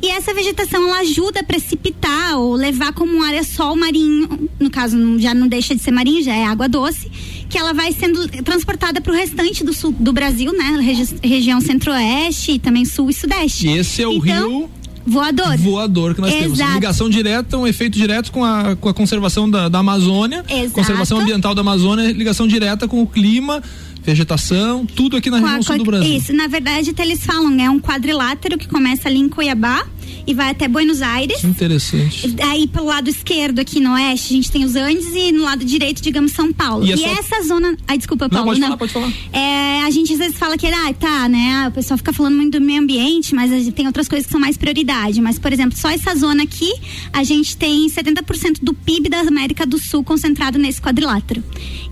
e 0.02 0.08
essa 0.08 0.34
vegetação 0.34 0.88
ela 0.88 1.00
ajuda 1.00 1.42
a 1.42 1.44
precipitar 1.44 2.38
ou 2.40 2.54
levar 2.54 2.94
como 2.94 3.18
um 3.18 3.22
área 3.22 3.44
sol 3.44 3.76
marinho, 3.76 4.50
no 4.58 4.70
caso 4.70 5.20
já 5.20 5.34
não 5.34 5.46
deixa 5.46 5.76
de 5.76 5.82
ser 5.82 5.92
marinho, 5.92 6.24
já 6.24 6.34
é 6.34 6.46
água 6.46 6.70
doce 6.70 7.12
que 7.50 7.58
ela 7.58 7.74
vai 7.74 7.92
sendo 7.92 8.28
transportada 8.44 9.00
para 9.02 9.12
o 9.12 9.16
restante 9.16 9.64
do 9.64 9.74
sul 9.74 9.94
do 10.00 10.12
Brasil, 10.12 10.52
né? 10.54 10.80
Regi 10.82 11.16
região 11.24 11.62
centro-oeste 11.62 12.54
e 12.54 12.60
também 12.60 12.86
sul 12.86 13.10
e 13.10 13.14
sudeste. 13.14 13.68
E 13.68 13.78
esse 13.78 14.02
é 14.02 14.08
o 14.08 14.14
então, 14.14 14.50
rio 14.50 14.70
voador. 15.06 15.56
Voador 15.58 16.16
que 16.16 16.22
nós 16.22 16.34
Exato. 16.34 16.56
temos. 16.56 16.74
Ligação 16.74 17.10
direta, 17.10 17.58
um 17.58 17.68
efeito 17.68 17.98
direto 17.98 18.32
com 18.32 18.44
a, 18.44 18.76
com 18.76 18.90
a 18.90 18.94
conservação 18.94 19.50
da, 19.50 19.70
da 19.70 19.80
Amazônia, 19.80 20.44
Exato. 20.50 20.72
conservação 20.72 21.20
ambiental 21.20 21.54
da 21.54 21.62
Amazônia, 21.62 22.12
ligação 22.12 22.48
direta 22.48 22.88
com 22.88 23.02
o 23.02 23.08
clima 23.08 23.62
vegetação, 24.06 24.86
tudo 24.86 25.18
aqui 25.18 25.30
na 25.30 25.40
região 25.40 25.64
sul 25.64 25.78
do 25.78 25.84
Brasil. 25.84 26.16
Isso, 26.16 26.32
na 26.32 26.48
verdade, 26.48 26.94
eles 26.98 27.26
falam, 27.26 27.60
é 27.60 27.70
um 27.70 27.80
quadrilátero 27.80 28.58
que 28.58 28.68
começa 28.68 29.08
ali 29.10 29.20
em 29.20 29.28
Cuiabá 29.28 29.86
e 30.28 30.34
vai 30.34 30.52
até 30.52 30.68
Buenos 30.68 31.02
Aires. 31.02 31.42
Que 31.42 31.48
interessante. 31.48 32.36
Aí 32.44 32.68
pelo 32.68 32.86
lado 32.86 33.10
esquerdo 33.10 33.60
aqui 33.60 33.80
no 33.80 33.94
oeste, 33.94 34.34
a 34.34 34.36
gente 34.36 34.52
tem 34.52 34.64
os 34.64 34.76
Andes 34.76 35.08
e 35.14 35.32
no 35.32 35.44
lado 35.44 35.64
direito, 35.64 36.02
digamos, 36.02 36.32
São 36.32 36.52
Paulo. 36.52 36.86
E, 36.86 36.94
e 36.94 37.04
essa 37.04 37.42
zona, 37.44 37.76
ai 37.88 37.98
desculpa, 37.98 38.30
Paulo, 38.30 38.46
não, 38.46 38.50
pode 38.50 38.60
não. 38.60 38.68
Falar, 38.68 38.78
pode 38.78 38.94
falar. 38.94 39.14
É, 39.34 39.82
a 39.82 39.90
gente 39.90 40.14
às 40.14 40.20
vezes 40.20 40.38
fala 40.38 40.58
que 40.58 40.68
ah, 40.68 40.94
tá, 40.94 41.30
né, 41.30 41.68
o 41.68 41.72
pessoal 41.72 41.98
fica 41.98 42.12
falando 42.12 42.36
muito 42.36 42.60
do 42.60 42.66
meio 42.66 42.82
ambiente, 42.82 43.34
mas 43.34 43.52
a 43.52 43.58
gente 43.58 43.72
tem 43.72 43.88
outras 43.88 44.08
coisas 44.08 44.26
que 44.26 44.32
são 44.32 44.42
mais 44.42 44.58
prioridade, 44.58 45.22
mas 45.22 45.40
por 45.40 45.54
exemplo, 45.54 45.78
só 45.78 45.90
essa 45.90 46.16
zona 46.16 46.44
aqui, 46.44 46.72
a 47.14 47.24
gente 47.24 47.56
tem 47.56 47.88
70% 47.88 48.60
do 48.62 48.74
PIB 48.74 49.10
da 49.10 49.22
América 49.22 49.66
do 49.66 49.78
Sul 49.78 50.04
concentrado 50.04 50.58
nesse 50.58 50.82
quadrilátero. 50.82 51.44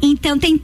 Então 0.01 0.37
tem 0.37 0.61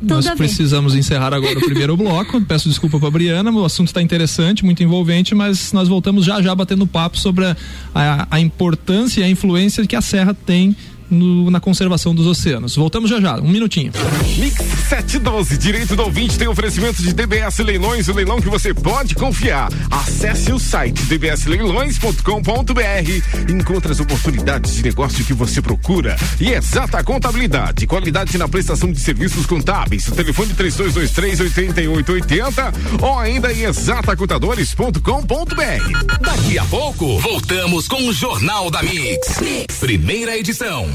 tudo 0.00 0.14
Nós 0.14 0.30
precisamos 0.30 0.94
encerrar 0.94 1.34
agora 1.34 1.58
o 1.58 1.62
primeiro 1.62 1.94
bloco. 1.98 2.40
Peço 2.42 2.68
desculpa 2.68 2.98
para 2.98 3.10
Briana, 3.10 3.50
o 3.50 3.64
assunto 3.64 3.88
está 3.88 4.00
interessante, 4.00 4.64
muito 4.64 4.82
envolvente, 4.82 5.34
mas 5.34 5.72
nós 5.72 5.88
voltamos 5.88 6.24
já 6.24 6.40
já 6.40 6.54
batendo 6.54 6.86
papo 6.86 7.18
sobre 7.18 7.44
a, 7.44 7.56
a, 7.94 8.28
a 8.30 8.40
importância 8.40 9.20
e 9.20 9.24
a 9.24 9.28
influência 9.28 9.86
que 9.86 9.94
a 9.94 10.00
Serra 10.00 10.34
tem 10.34 10.74
no, 11.10 11.50
na 11.50 11.60
conservação 11.60 12.14
dos 12.14 12.26
oceanos. 12.26 12.76
Voltamos 12.76 13.10
já 13.10 13.20
já, 13.20 13.36
um 13.36 13.48
minutinho. 13.48 13.92
Mix 14.38 14.56
712, 14.88 15.58
direito 15.58 15.94
do 15.96 16.02
ouvinte 16.02 16.38
tem 16.38 16.48
oferecimento 16.48 17.02
de 17.02 17.12
DBS 17.12 17.58
Leilões, 17.58 18.08
o 18.08 18.14
leilão 18.14 18.40
que 18.40 18.48
você 18.48 18.72
pode 18.72 19.14
confiar. 19.14 19.68
Acesse 19.90 20.50
o 20.52 20.58
site 20.58 21.02
dbsleilões.com.br. 21.04 23.52
Encontre 23.52 23.92
as 23.92 24.00
oportunidades 24.00 24.74
de 24.74 24.82
negócio 24.82 25.24
que 25.24 25.32
você 25.32 25.62
procura. 25.62 26.16
E 26.40 26.50
exata 26.50 27.04
contabilidade, 27.04 27.86
qualidade 27.86 28.36
na 28.38 28.48
prestação 28.48 28.90
de 28.92 28.98
serviços 29.00 29.46
contábeis. 29.46 30.06
O 30.08 30.12
telefone 30.12 30.52
3223 30.54 31.40
8880 31.40 32.72
ou 33.02 33.18
ainda 33.18 33.52
em 33.52 33.62
exatacontadores.com.br. 33.62 36.20
Daqui 36.20 36.58
a 36.58 36.64
pouco, 36.64 37.18
voltamos 37.18 37.88
com 37.88 38.08
o 38.08 38.12
Jornal 38.12 38.70
da 38.70 38.82
mix. 38.82 39.40
mix. 39.40 39.78
Primeira 39.78 40.36
edição. 40.36 40.88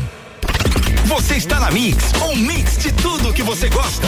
Você 1.05 1.35
está 1.35 1.59
na 1.59 1.69
Mix, 1.69 2.11
um 2.23 2.35
mix 2.35 2.77
de 2.77 2.91
tudo 2.91 3.31
que 3.31 3.43
você 3.43 3.69
gosta. 3.69 4.07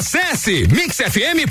Acesse 0.00 0.64
mixfm.com.br. 0.72 1.50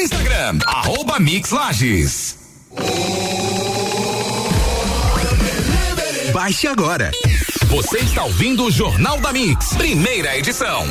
Instagram, 0.01 0.57
arroba 0.65 1.19
Mix 1.19 1.51
Lages. 1.51 2.35
Baixe 6.33 6.67
agora. 6.67 7.11
Você 7.71 7.97
está 7.99 8.25
ouvindo 8.25 8.65
o 8.65 8.71
Jornal 8.71 9.17
da 9.21 9.31
Mix, 9.31 9.75
primeira 9.75 10.37
edição. 10.37 10.85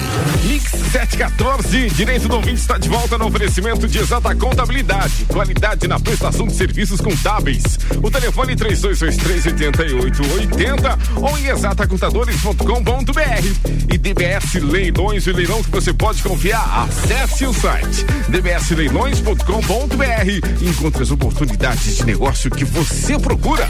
Mix 0.45 0.71
714, 0.91 1.91
direito 1.91 2.27
do 2.27 2.37
ouvinte 2.37 2.59
está 2.59 2.79
de 2.79 2.89
volta 2.89 3.19
no 3.19 3.27
oferecimento 3.27 3.87
de 3.87 3.99
exata 3.99 4.35
contabilidade, 4.35 5.27
qualidade 5.27 5.87
na 5.87 6.01
prestação 6.01 6.47
de 6.47 6.55
serviços 6.55 7.03
contábeis. 7.03 7.79
O 8.03 8.11
telefone 8.11 8.57
32238880 8.57 10.99
ou 11.17 11.39
em 11.39 11.49
exatacontadores.com.br. 11.49 13.93
E 13.93 13.99
DBS 13.99 14.55
Leilões, 14.55 15.27
o 15.27 15.33
leilão 15.33 15.63
que 15.63 15.71
você 15.71 15.93
pode 15.93 16.23
confiar. 16.23 16.89
Acesse 16.89 17.45
o 17.45 17.53
site 17.53 18.07
dbsleilões.com.br. 18.31 20.63
Encontre 20.63 21.03
as 21.03 21.11
oportunidades 21.11 21.99
de 21.99 22.07
negócio 22.07 22.51
que 22.51 22.65
você 22.65 23.19
procura. 23.19 23.69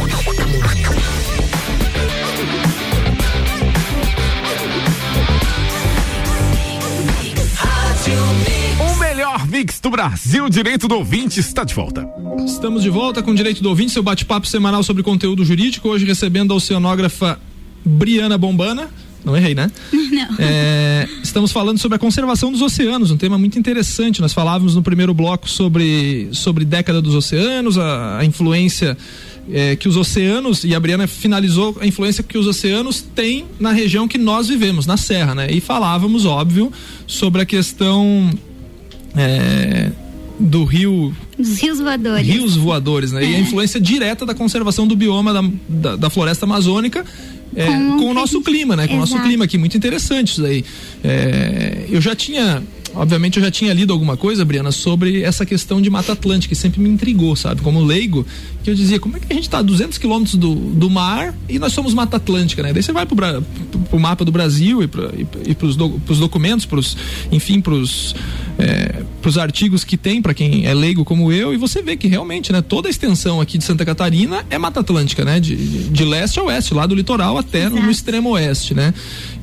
Melhor 9.21 9.47
mix 9.47 9.79
do 9.81 9.91
Brasil, 9.91 10.49
direito 10.49 10.89
do 10.89 10.95
ouvinte, 10.95 11.41
está 11.41 11.63
de 11.63 11.75
volta. 11.75 12.09
Estamos 12.47 12.83
de 12.83 12.89
volta 12.89 13.23
com 13.23 13.33
o 13.33 13.35
Direito 13.35 13.63
do 13.63 13.69
Ouvinte, 13.69 13.93
seu 13.93 14.03
bate-papo 14.03 14.47
semanal 14.47 14.83
sobre 14.83 15.03
conteúdo 15.03 15.45
jurídico. 15.45 15.91
Hoje 15.91 16.07
recebendo 16.07 16.55
a 16.55 16.57
oceanógrafa 16.57 17.39
Briana 17.85 18.39
Bombana. 18.39 18.89
Não 19.23 19.37
errei, 19.37 19.55
né? 19.55 19.71
Não. 19.93 20.37
É, 20.39 21.07
estamos 21.23 21.53
falando 21.53 21.77
sobre 21.77 21.97
a 21.97 21.99
conservação 21.99 22.51
dos 22.51 22.63
oceanos, 22.63 23.11
um 23.11 23.19
tema 23.19 23.37
muito 23.37 23.59
interessante. 23.59 24.23
Nós 24.23 24.33
falávamos 24.33 24.75
no 24.75 24.83
primeiro 24.83 25.13
bloco 25.13 25.51
sobre, 25.51 26.31
sobre 26.33 26.65
década 26.65 27.03
dos 27.03 27.15
oceanos, 27.15 27.77
a, 27.77 28.21
a 28.21 28.25
influência 28.25 28.97
é, 29.53 29.77
que 29.77 29.87
os 29.87 29.99
oceanos, 29.99 30.65
e 30.65 30.75
a 30.75 30.81
Briana 30.81 31.07
finalizou 31.07 31.77
a 31.79 31.87
influência 31.87 32.25
que 32.25 32.39
os 32.39 32.47
oceanos 32.47 33.03
têm 33.03 33.45
na 33.61 33.71
região 33.71 34.09
que 34.09 34.17
nós 34.17 34.49
vivemos, 34.49 34.87
na 34.87 34.97
Serra, 34.97 35.35
né? 35.35 35.49
E 35.51 35.61
falávamos, 35.61 36.25
óbvio, 36.25 36.73
sobre 37.07 37.43
a 37.43 37.45
questão 37.45 38.31
é, 39.17 39.91
do 40.39 40.65
rio. 40.65 41.15
Dos 41.37 41.59
rios 41.59 41.79
voadores. 41.79 42.27
Rios 42.27 42.57
voadores, 42.57 43.13
né? 43.13 43.25
É. 43.25 43.31
E 43.31 43.35
a 43.35 43.39
é. 43.39 43.41
influência 43.41 43.81
direta 43.81 44.25
da 44.25 44.35
conservação 44.35 44.87
do 44.87 44.97
bioma 44.97 45.33
da, 45.33 45.43
da, 45.69 45.97
da 45.97 46.11
floresta 46.11 46.47
amazônica 46.47 47.05
é, 47.55 47.67
com, 47.67 47.99
com 47.99 48.11
o 48.11 48.15
nosso 48.15 48.41
clima, 48.41 48.77
né? 48.77 48.87
Com 48.87 48.95
Exato. 48.95 49.13
o 49.13 49.17
nosso 49.17 49.27
clima 49.27 49.45
aqui, 49.45 49.59
muito 49.59 49.77
interessante 49.77 50.33
isso 50.33 50.43
daí. 50.43 50.65
É, 51.03 51.87
eu 51.91 52.01
já 52.01 52.15
tinha 52.15 52.63
obviamente 52.95 53.39
eu 53.39 53.45
já 53.45 53.51
tinha 53.51 53.73
lido 53.73 53.93
alguma 53.93 54.17
coisa, 54.17 54.45
Briana, 54.45 54.73
sobre 54.73 55.23
essa 55.23 55.47
questão 55.47 55.81
de 55.81 55.91
Mata 55.91 56.13
Atlântica, 56.13 56.55
que 56.55 56.61
sempre 56.61 56.81
me 56.81 56.89
intrigou, 56.89 57.35
sabe? 57.37 57.61
Como 57.61 57.83
leigo, 57.83 58.27
que 58.63 58.71
eu 58.71 58.75
dizia, 58.75 58.99
como 58.99 59.17
é 59.17 59.21
que 59.21 59.27
a 59.31 59.35
gente 59.35 59.45
está 59.45 59.59
a 59.59 59.63
200 59.63 59.99
quilômetros 59.99 60.35
do, 60.37 60.55
do 60.55 60.91
mar 60.91 61.35
e 61.49 61.59
nós 61.59 61.73
somos 61.73 61.95
Mata 61.95 62.17
Atlântica, 62.17 62.63
né? 62.63 62.73
Daí 62.73 62.83
você 62.83 62.93
vai 62.93 63.07
para 63.07 63.43
o 63.93 63.99
mapa 63.99 64.25
do 64.25 64.33
Brasil 64.33 64.83
e 64.83 64.89
para 64.89 65.11
e, 65.17 65.27
e 65.49 65.65
os 65.65 65.77
do, 65.77 65.89
documentos, 66.19 66.67
pros, 66.67 66.97
enfim, 67.31 67.61
para 67.61 67.75
os 67.75 68.15
é, 68.59 69.03
artigos 69.41 69.85
que 69.85 69.97
tem 69.97 70.21
para 70.21 70.35
quem 70.35 70.67
é 70.67 70.75
leigo 70.75 71.05
como 71.05 71.33
eu, 71.33 71.55
e 71.55 71.57
você 71.57 71.83
vê 71.83 71.97
que 71.97 72.09
realmente, 72.09 72.53
né? 72.53 72.61
Toda 72.61 72.89
a 72.89 72.91
extensão 72.91 73.41
aqui 73.41 73.59
de 73.59 73.65
Santa 73.65 73.85
Catarina 73.85 74.45
é 74.51 74.59
Mata 74.59 74.81
Atlântica, 74.81 75.25
né? 75.25 75.41
De, 75.41 75.57
de, 75.57 75.89
de 75.89 76.05
leste 76.05 76.39
a 76.39 76.43
oeste, 76.45 76.75
lá 76.75 76.87
do 76.87 76.95
litoral 76.95 77.39
até 77.39 77.69
no, 77.69 77.81
no 77.81 77.91
extremo 77.91 78.31
oeste, 78.31 78.75
né? 78.75 78.93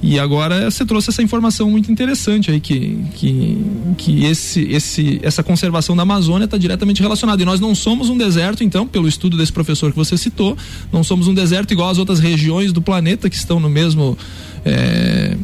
E 0.02 0.20
agora 0.20 0.70
você 0.70 0.86
trouxe 0.86 1.10
essa 1.10 1.24
informação 1.24 1.70
muito 1.70 1.92
interessante 1.92 2.52
aí 2.52 2.60
que, 2.60 2.98
que, 3.16 3.66
que 3.98 4.26
esse, 4.26 4.62
esse, 4.64 5.20
essa 5.24 5.42
conservação 5.42 5.96
da 5.96 6.04
Amazônia 6.04 6.46
está 6.46 6.58
diretamente 6.58 7.02
relacionada. 7.02 7.42
E 7.42 7.46
nós 7.46 7.60
não 7.60 7.74
somos 7.74 8.10
um 8.10 8.18
deserto, 8.18 8.64
então, 8.64 8.88
pelo 8.88 9.08
estudo 9.08 9.36
desse 9.36 9.52
professor 9.52 9.92
que 9.92 9.98
você 9.98 10.18
citou, 10.18 10.56
não 10.92 11.04
somos 11.04 11.28
um 11.28 11.34
deserto 11.34 11.72
igual 11.72 11.90
às 11.90 11.98
outras 11.98 12.20
regiões 12.20 12.72
do 12.72 12.82
planeta 12.82 13.30
que 13.30 13.36
estão 13.36 13.60
no 13.60 13.70
mesmo. 13.70 14.18
É, 14.64 15.36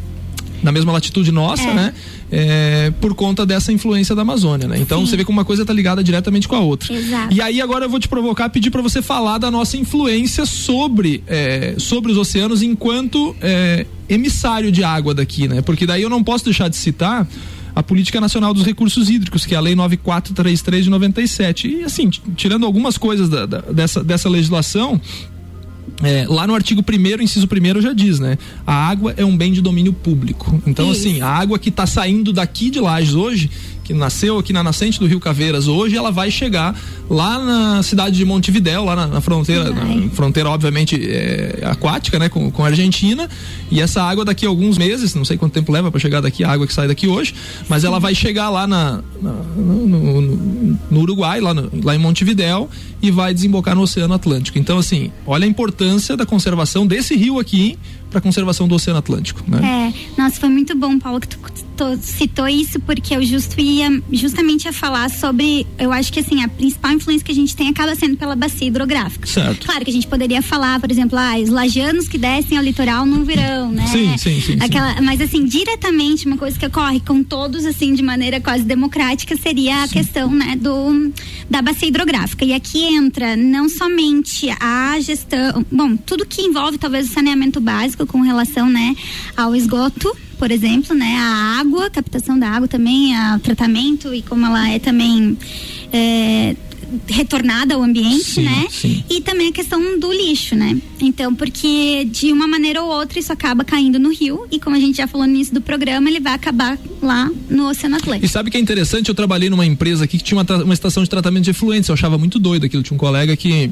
na 0.64 0.72
mesma 0.72 0.90
latitude 0.90 1.30
nossa, 1.30 1.62
é. 1.62 1.74
né? 1.74 1.94
É, 2.32 2.92
por 3.00 3.14
conta 3.14 3.44
dessa 3.44 3.70
influência 3.70 4.14
da 4.14 4.22
Amazônia, 4.22 4.66
né? 4.66 4.78
Então 4.80 5.00
Sim. 5.00 5.06
você 5.06 5.16
vê 5.18 5.24
como 5.24 5.38
uma 5.38 5.44
coisa 5.44 5.62
está 5.62 5.74
ligada 5.74 6.02
diretamente 6.02 6.48
com 6.48 6.56
a 6.56 6.60
outra. 6.60 6.92
Exato. 6.92 7.32
E 7.32 7.40
aí 7.40 7.60
agora 7.60 7.84
eu 7.84 7.90
vou 7.90 8.00
te 8.00 8.08
provocar, 8.08 8.48
pedir 8.48 8.70
para 8.70 8.80
você 8.80 9.02
falar 9.02 9.36
da 9.38 9.50
nossa 9.50 9.76
influência 9.76 10.46
sobre, 10.46 11.22
é, 11.26 11.74
sobre 11.78 12.10
os 12.10 12.18
oceanos 12.18 12.62
enquanto 12.62 13.36
é, 13.42 13.86
emissário 14.08 14.72
de 14.72 14.82
água 14.82 15.14
daqui, 15.14 15.46
né? 15.46 15.60
Porque 15.60 15.86
daí 15.86 16.02
eu 16.02 16.10
não 16.10 16.24
posso 16.24 16.46
deixar 16.46 16.68
de 16.68 16.76
citar 16.76 17.28
a 17.76 17.82
Política 17.82 18.20
Nacional 18.20 18.54
dos 18.54 18.64
Recursos 18.64 19.10
Hídricos, 19.10 19.44
que 19.44 19.54
é 19.54 19.58
a 19.58 19.60
Lei 19.60 19.74
9433 19.74 20.84
de 20.84 20.90
97. 20.90 21.68
E 21.68 21.84
assim, 21.84 22.08
tirando 22.36 22.64
algumas 22.64 22.96
coisas 22.96 23.28
da, 23.28 23.44
da, 23.44 23.60
dessa, 23.60 24.02
dessa 24.02 24.28
legislação, 24.28 25.00
é, 26.02 26.26
lá 26.28 26.46
no 26.46 26.54
artigo 26.54 26.82
1 26.82 27.22
inciso 27.22 27.46
1 27.46 27.80
já 27.80 27.92
diz, 27.92 28.18
né? 28.18 28.36
A 28.66 28.74
água 28.74 29.14
é 29.16 29.24
um 29.24 29.36
bem 29.36 29.52
de 29.52 29.60
domínio 29.60 29.92
público. 29.92 30.60
Então, 30.66 30.90
Isso. 30.90 31.00
assim, 31.00 31.20
a 31.20 31.28
água 31.28 31.58
que 31.58 31.68
está 31.68 31.86
saindo 31.86 32.32
daqui 32.32 32.70
de 32.70 32.80
Lages 32.80 33.14
hoje, 33.14 33.50
que 33.84 33.92
nasceu 33.92 34.38
aqui 34.38 34.52
na 34.52 34.62
nascente 34.62 34.98
do 34.98 35.06
Rio 35.06 35.20
Caveiras 35.20 35.68
hoje, 35.68 35.94
ela 35.96 36.10
vai 36.10 36.30
chegar 36.30 36.74
lá 37.08 37.38
na 37.38 37.82
cidade 37.82 38.16
de 38.16 38.24
Montevidéu, 38.24 38.84
lá 38.84 38.96
na, 38.96 39.06
na 39.06 39.20
fronteira, 39.20 39.70
na 39.70 40.08
fronteira 40.10 40.48
obviamente 40.48 40.98
é, 41.00 41.60
aquática, 41.64 42.18
né, 42.18 42.30
com, 42.30 42.50
com 42.50 42.64
a 42.64 42.68
Argentina. 42.68 43.28
E 43.70 43.80
essa 43.80 44.02
água 44.02 44.24
daqui 44.24 44.46
a 44.46 44.48
alguns 44.48 44.78
meses, 44.78 45.14
não 45.14 45.24
sei 45.24 45.36
quanto 45.36 45.52
tempo 45.52 45.70
leva 45.70 45.90
para 45.90 46.00
chegar 46.00 46.22
daqui 46.22 46.42
a 46.42 46.50
água 46.50 46.66
que 46.66 46.72
sai 46.72 46.88
daqui 46.88 47.06
hoje, 47.06 47.34
mas 47.68 47.84
ela 47.84 48.00
vai 48.00 48.14
chegar 48.14 48.48
lá 48.48 48.66
na, 48.66 49.02
na 49.20 49.32
no, 49.56 49.86
no, 49.86 50.78
no, 50.90 51.00
Uruguai, 51.00 51.40
lá, 51.40 51.52
no, 51.52 51.70
lá 51.82 51.94
em 51.94 51.98
Montevidéu 51.98 52.70
e 53.02 53.10
vai 53.10 53.34
desembocar 53.34 53.76
no 53.76 53.82
Oceano 53.82 54.14
Atlântico. 54.14 54.58
Então, 54.58 54.78
assim, 54.78 55.12
olha 55.26 55.44
a 55.44 55.48
importância 55.48 56.16
da 56.16 56.24
conservação 56.24 56.86
desse 56.86 57.14
rio 57.14 57.38
aqui 57.38 57.78
para 58.08 58.18
a 58.18 58.22
conservação 58.22 58.66
do 58.66 58.74
Oceano 58.74 58.98
Atlântico. 58.98 59.42
Né? 59.46 59.92
É, 59.92 60.20
nossa, 60.22 60.40
foi 60.40 60.48
muito 60.48 60.74
bom, 60.74 60.98
Paulo, 60.98 61.20
que 61.20 61.28
tu, 61.28 61.38
tu, 61.76 61.98
citou 62.00 62.48
isso, 62.48 62.80
porque 62.80 63.14
eu 63.14 63.22
justo 63.24 63.60
ia 63.60 64.02
justamente 64.12 64.68
a 64.68 64.72
falar 64.72 65.10
sobre, 65.10 65.66
eu 65.78 65.92
acho 65.92 66.12
que 66.12 66.20
assim, 66.20 66.42
a 66.42 66.48
principal 66.48 66.92
influência 66.92 67.24
que 67.24 67.32
a 67.32 67.34
gente 67.34 67.54
tem 67.54 67.68
acaba 67.68 67.94
sendo 67.94 68.16
pela 68.16 68.34
bacia 68.36 68.68
hidrográfica. 68.68 69.26
Certo. 69.26 69.66
Claro 69.66 69.84
que 69.84 69.90
a 69.90 69.94
gente 69.94 70.06
poderia 70.06 70.42
falar, 70.42 70.80
por 70.80 70.90
exemplo, 70.90 71.18
ah, 71.18 71.36
os 71.38 71.48
lajanos 71.48 72.08
que 72.08 72.18
descem 72.18 72.56
ao 72.56 72.64
litoral 72.64 73.04
no 73.04 73.24
verão, 73.24 73.70
né? 73.70 73.86
Sim, 73.86 74.16
sim, 74.16 74.40
sim, 74.40 74.58
Aquela, 74.60 74.96
sim. 74.96 75.02
Mas 75.02 75.20
assim, 75.20 75.44
diretamente, 75.44 76.26
uma 76.26 76.36
coisa 76.36 76.58
que 76.58 76.66
ocorre 76.66 77.00
com 77.00 77.22
todos, 77.22 77.64
assim, 77.64 77.94
de 77.94 78.02
maneira 78.02 78.40
quase 78.40 78.64
democrática, 78.64 79.36
seria 79.36 79.82
a 79.82 79.86
sim. 79.86 79.94
questão, 79.94 80.30
né, 80.30 80.56
do, 80.56 81.12
da 81.48 81.60
bacia 81.60 81.88
hidrográfica. 81.88 82.44
E 82.44 82.52
aqui 82.52 82.84
entra 82.84 83.36
não 83.36 83.68
somente 83.68 84.48
a 84.60 84.98
gestão, 85.00 85.64
bom, 85.70 85.96
tudo 85.96 86.26
que 86.26 86.42
envolve 86.42 86.78
talvez 86.78 87.10
o 87.10 87.12
saneamento 87.12 87.60
básico, 87.60 88.06
com 88.06 88.20
relação, 88.20 88.68
né, 88.68 88.94
ao 89.36 89.54
esgoto, 89.54 90.14
por 90.44 90.50
exemplo, 90.50 90.94
né, 90.94 91.16
a 91.16 91.58
água, 91.58 91.88
captação 91.88 92.38
da 92.38 92.46
água 92.46 92.68
também, 92.68 93.14
o 93.34 93.38
tratamento 93.38 94.12
e 94.12 94.20
como 94.20 94.44
ela 94.44 94.68
é 94.68 94.78
também 94.78 95.38
é, 95.90 96.54
retornada 97.06 97.74
ao 97.74 97.82
ambiente, 97.82 98.24
sim, 98.24 98.42
né? 98.42 98.66
Sim. 98.70 99.02
E 99.08 99.22
também 99.22 99.48
a 99.48 99.52
questão 99.52 99.98
do 99.98 100.12
lixo, 100.12 100.54
né? 100.54 100.76
Então, 101.00 101.34
porque 101.34 102.06
de 102.12 102.30
uma 102.30 102.46
maneira 102.46 102.82
ou 102.82 102.90
outra 102.90 103.18
isso 103.18 103.32
acaba 103.32 103.64
caindo 103.64 103.98
no 103.98 104.12
rio 104.12 104.46
e 104.50 104.60
como 104.60 104.76
a 104.76 104.78
gente 104.78 104.98
já 104.98 105.06
falou 105.06 105.26
no 105.26 105.32
início 105.32 105.54
do 105.54 105.62
programa, 105.62 106.10
ele 106.10 106.20
vai 106.20 106.34
acabar 106.34 106.78
lá 107.00 107.30
no 107.48 107.66
Oceano 107.70 107.96
Atlântico. 107.96 108.26
E 108.26 108.28
sabe 108.28 108.50
que 108.50 108.58
é 108.58 108.60
interessante? 108.60 109.08
Eu 109.08 109.14
trabalhei 109.14 109.48
numa 109.48 109.64
empresa 109.64 110.04
aqui 110.04 110.18
que 110.18 110.24
tinha 110.24 110.38
uma, 110.38 110.62
uma 110.62 110.74
estação 110.74 111.02
de 111.02 111.08
tratamento 111.08 111.44
de 111.44 111.52
efluentes, 111.52 111.88
eu 111.88 111.94
achava 111.94 112.18
muito 112.18 112.38
doido 112.38 112.66
aquilo. 112.66 112.82
Tinha 112.82 112.96
um 112.96 112.98
colega 112.98 113.34
que 113.34 113.70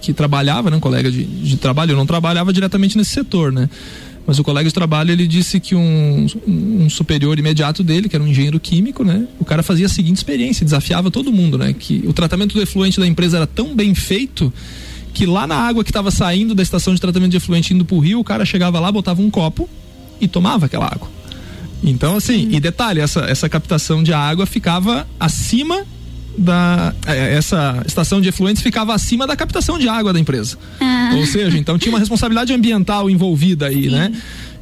que 0.00 0.12
trabalhava, 0.12 0.70
né, 0.70 0.76
um 0.76 0.80
colega 0.80 1.10
de, 1.10 1.24
de 1.24 1.56
trabalho, 1.56 1.92
eu 1.92 1.96
não 1.96 2.04
trabalhava 2.04 2.52
diretamente 2.52 2.98
nesse 2.98 3.12
setor, 3.12 3.52
né? 3.52 3.70
Mas 4.28 4.38
o 4.38 4.44
colega 4.44 4.68
de 4.68 4.74
trabalho 4.74 5.10
ele 5.10 5.26
disse 5.26 5.58
que 5.58 5.74
um, 5.74 6.26
um, 6.46 6.90
superior 6.90 7.38
imediato 7.38 7.82
dele, 7.82 8.10
que 8.10 8.14
era 8.14 8.22
um 8.22 8.28
engenheiro 8.28 8.60
químico, 8.60 9.02
né? 9.02 9.26
O 9.40 9.44
cara 9.44 9.62
fazia 9.62 9.86
a 9.86 9.88
seguinte 9.88 10.18
experiência, 10.18 10.66
desafiava 10.66 11.10
todo 11.10 11.32
mundo, 11.32 11.56
né? 11.56 11.72
Que 11.72 12.04
o 12.06 12.12
tratamento 12.12 12.52
do 12.52 12.60
efluente 12.60 13.00
da 13.00 13.06
empresa 13.06 13.38
era 13.38 13.46
tão 13.46 13.74
bem 13.74 13.94
feito 13.94 14.52
que 15.14 15.24
lá 15.24 15.46
na 15.46 15.56
água 15.56 15.82
que 15.82 15.88
estava 15.88 16.10
saindo 16.10 16.54
da 16.54 16.62
estação 16.62 16.94
de 16.94 17.00
tratamento 17.00 17.30
de 17.30 17.38
efluente 17.38 17.72
indo 17.72 17.86
pro 17.86 17.98
rio, 18.00 18.20
o 18.20 18.24
cara 18.24 18.44
chegava 18.44 18.78
lá, 18.78 18.92
botava 18.92 19.22
um 19.22 19.30
copo 19.30 19.66
e 20.20 20.28
tomava 20.28 20.66
aquela 20.66 20.84
água. 20.84 21.08
Então, 21.82 22.14
assim, 22.14 22.50
e 22.52 22.60
detalhe, 22.60 23.00
essa, 23.00 23.20
essa 23.20 23.48
captação 23.48 24.02
de 24.02 24.12
água 24.12 24.44
ficava 24.44 25.08
acima 25.18 25.86
da 26.38 26.94
é, 27.06 27.34
essa 27.34 27.82
estação 27.86 28.20
de 28.20 28.28
efluentes 28.28 28.62
ficava 28.62 28.94
acima 28.94 29.26
da 29.26 29.36
captação 29.36 29.78
de 29.78 29.88
água 29.88 30.12
da 30.12 30.20
empresa. 30.20 30.56
Ah. 30.80 31.12
Ou 31.16 31.26
seja, 31.26 31.58
então 31.58 31.78
tinha 31.78 31.92
uma 31.92 31.98
responsabilidade 31.98 32.52
ambiental 32.52 33.10
envolvida 33.10 33.66
aí, 33.66 33.84
Sim. 33.84 33.90
né? 33.90 34.12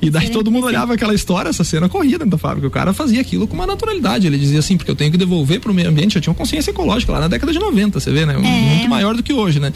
E 0.00 0.10
daí 0.10 0.28
todo 0.28 0.50
mundo 0.50 0.66
olhava 0.66 0.94
aquela 0.94 1.14
história, 1.14 1.48
essa 1.48 1.64
cena 1.64 1.88
corrida 1.88 2.18
dentro 2.18 2.32
da 2.32 2.38
fábrica. 2.38 2.66
O 2.66 2.70
cara 2.70 2.92
fazia 2.92 3.20
aquilo 3.20 3.48
com 3.48 3.54
uma 3.54 3.66
naturalidade. 3.66 4.26
Ele 4.26 4.36
dizia 4.36 4.58
assim, 4.58 4.76
porque 4.76 4.90
eu 4.90 4.94
tenho 4.94 5.10
que 5.10 5.16
devolver 5.16 5.58
para 5.58 5.70
o 5.70 5.74
meio 5.74 5.88
ambiente. 5.88 6.14
Já 6.14 6.20
tinha 6.20 6.30
uma 6.30 6.36
consciência 6.36 6.70
ecológica 6.70 7.12
lá 7.12 7.20
na 7.20 7.28
década 7.28 7.50
de 7.50 7.58
90, 7.58 7.98
você 7.98 8.10
vê, 8.10 8.26
né? 8.26 8.34
É. 8.34 8.38
Muito 8.38 8.88
maior 8.90 9.16
do 9.16 9.22
que 9.22 9.32
hoje, 9.32 9.58
né? 9.58 9.72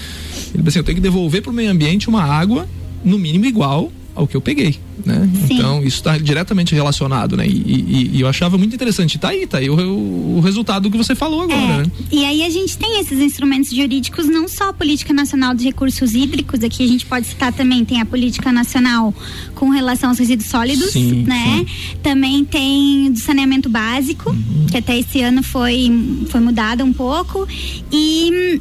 Ele 0.52 0.62
disse 0.62 0.68
assim, 0.68 0.78
eu 0.80 0.84
tenho 0.84 0.96
que 0.96 1.02
devolver 1.02 1.42
para 1.42 1.50
o 1.50 1.54
meio 1.54 1.70
ambiente 1.70 2.08
uma 2.08 2.22
água, 2.22 2.68
no 3.02 3.18
mínimo 3.18 3.46
igual 3.46 3.90
ao 4.14 4.26
que 4.26 4.36
eu 4.36 4.40
peguei, 4.40 4.76
né? 5.04 5.28
Sim. 5.46 5.54
Então 5.54 5.78
isso 5.78 5.96
está 5.96 6.18
diretamente 6.18 6.74
relacionado, 6.74 7.36
né? 7.36 7.46
E, 7.46 7.50
e, 7.50 8.10
e, 8.16 8.20
eu 8.20 8.28
achava 8.28 8.58
muito 8.58 8.74
interessante. 8.74 9.18
Tá 9.18 9.28
aí, 9.28 9.46
tá 9.46 9.58
aí 9.58 9.70
o, 9.70 9.76
o, 9.76 10.40
resultado 10.40 10.90
que 10.90 10.96
você 10.96 11.14
falou 11.14 11.42
agora, 11.42 11.60
é. 11.60 11.76
né? 11.78 11.86
E 12.10 12.24
aí 12.24 12.42
a 12.44 12.50
gente 12.50 12.76
tem 12.76 13.00
esses 13.00 13.18
instrumentos 13.18 13.70
jurídicos, 13.70 14.26
não 14.26 14.48
só 14.48 14.70
a 14.70 14.72
política 14.72 15.12
nacional 15.12 15.54
de 15.54 15.64
recursos 15.64 16.14
hídricos, 16.14 16.62
aqui 16.62 16.84
a 16.84 16.88
gente 16.88 17.06
pode 17.06 17.26
citar 17.26 17.52
também 17.52 17.84
tem 17.84 18.00
a 18.00 18.04
política 18.04 18.52
nacional 18.52 19.14
com 19.54 19.70
relação 19.70 20.10
aos 20.10 20.18
resíduos 20.18 20.48
sólidos, 20.48 20.90
sim, 20.90 21.24
né? 21.24 21.64
Sim. 21.66 21.96
Também 22.02 22.44
tem 22.44 23.12
do 23.12 23.18
saneamento 23.18 23.68
básico, 23.68 24.30
uhum. 24.30 24.66
que 24.70 24.76
até 24.76 24.98
esse 24.98 25.20
ano 25.20 25.42
foi 25.42 25.90
foi 26.28 26.40
mudada 26.40 26.84
um 26.84 26.92
pouco 26.92 27.46
e 27.92 28.60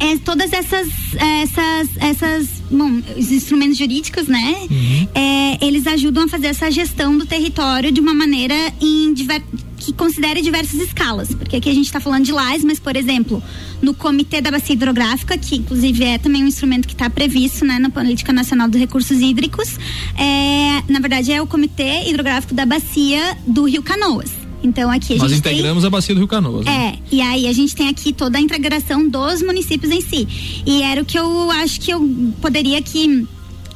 é, 0.00 0.16
todas 0.18 0.52
essas, 0.52 0.88
essas, 1.16 1.88
essas, 1.96 2.57
bom, 2.70 3.00
os 3.16 3.30
instrumentos 3.30 3.78
jurídicos, 3.78 4.26
né? 4.26 4.66
Uhum. 4.70 5.08
É, 5.14 5.66
eles 5.66 5.86
ajudam 5.86 6.24
a 6.24 6.28
fazer 6.28 6.48
essa 6.48 6.70
gestão 6.70 7.16
do 7.16 7.26
território 7.26 7.90
de 7.90 8.00
uma 8.00 8.14
maneira 8.14 8.54
em 8.80 9.12
diver, 9.12 9.42
que 9.78 9.92
considere 9.92 10.42
diversas 10.42 10.80
escalas, 10.80 11.34
porque 11.34 11.56
aqui 11.56 11.70
a 11.70 11.74
gente 11.74 11.86
está 11.86 12.00
falando 12.00 12.24
de 12.24 12.32
lajes, 12.32 12.64
mas 12.64 12.78
por 12.78 12.96
exemplo, 12.96 13.42
no 13.80 13.94
Comitê 13.94 14.40
da 14.40 14.50
Bacia 14.50 14.74
Hidrográfica, 14.74 15.38
que 15.38 15.56
inclusive 15.56 16.04
é 16.04 16.18
também 16.18 16.44
um 16.44 16.46
instrumento 16.46 16.86
que 16.86 16.94
está 16.94 17.08
previsto, 17.08 17.64
né, 17.64 17.78
na 17.78 17.90
Política 17.90 18.32
Nacional 18.32 18.68
dos 18.68 18.80
Recursos 18.80 19.20
Hídricos, 19.20 19.78
é, 20.16 20.82
na 20.92 21.00
verdade 21.00 21.32
é 21.32 21.40
o 21.40 21.46
Comitê 21.46 22.08
Hidrográfico 22.08 22.54
da 22.54 22.66
Bacia 22.66 23.36
do 23.46 23.64
Rio 23.64 23.82
Canoas. 23.82 24.47
Então 24.62 24.90
aqui 24.90 25.14
a 25.14 25.18
Nós 25.18 25.30
gente 25.30 25.40
integramos 25.40 25.82
tem, 25.82 25.86
a 25.86 25.90
bacia 25.90 26.14
do 26.14 26.18
Rio 26.18 26.28
Canoas. 26.28 26.64
Né? 26.64 26.94
É, 26.94 27.14
e 27.14 27.20
aí 27.20 27.46
a 27.46 27.52
gente 27.52 27.74
tem 27.74 27.88
aqui 27.88 28.12
toda 28.12 28.38
a 28.38 28.40
integração 28.40 29.08
dos 29.08 29.42
municípios 29.42 29.92
em 29.92 30.00
si. 30.00 30.62
E 30.66 30.82
era 30.82 31.02
o 31.02 31.04
que 31.04 31.18
eu 31.18 31.50
acho 31.50 31.80
que 31.80 31.90
eu 31.90 32.00
poderia 32.40 32.78
aqui 32.78 33.26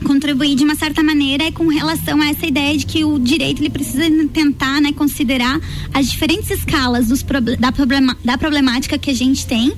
contribuir 0.03 0.57
de 0.57 0.65
uma 0.65 0.75
certa 0.75 1.03
maneira 1.03 1.45
é 1.45 1.53
com 1.53 1.69
relação 1.69 2.21
a 2.21 2.29
essa 2.29 2.45
ideia 2.45 2.77
de 2.77 2.85
que 2.85 3.05
o 3.05 3.19
direito 3.19 3.63
ele 3.63 3.71
precisa 3.71 4.03
tentar 4.33 4.81
né, 4.81 4.93
considerar 4.93 5.61
as 5.95 6.11
diferentes 6.11 6.51
escalas 6.51 7.09
dos, 7.09 7.25
da, 7.59 7.73
problema, 7.73 8.17
da 8.25 8.37
problemática 8.37 8.99
que 8.99 9.11
a 9.11 9.15
gente 9.15 9.47
tem, 9.47 9.73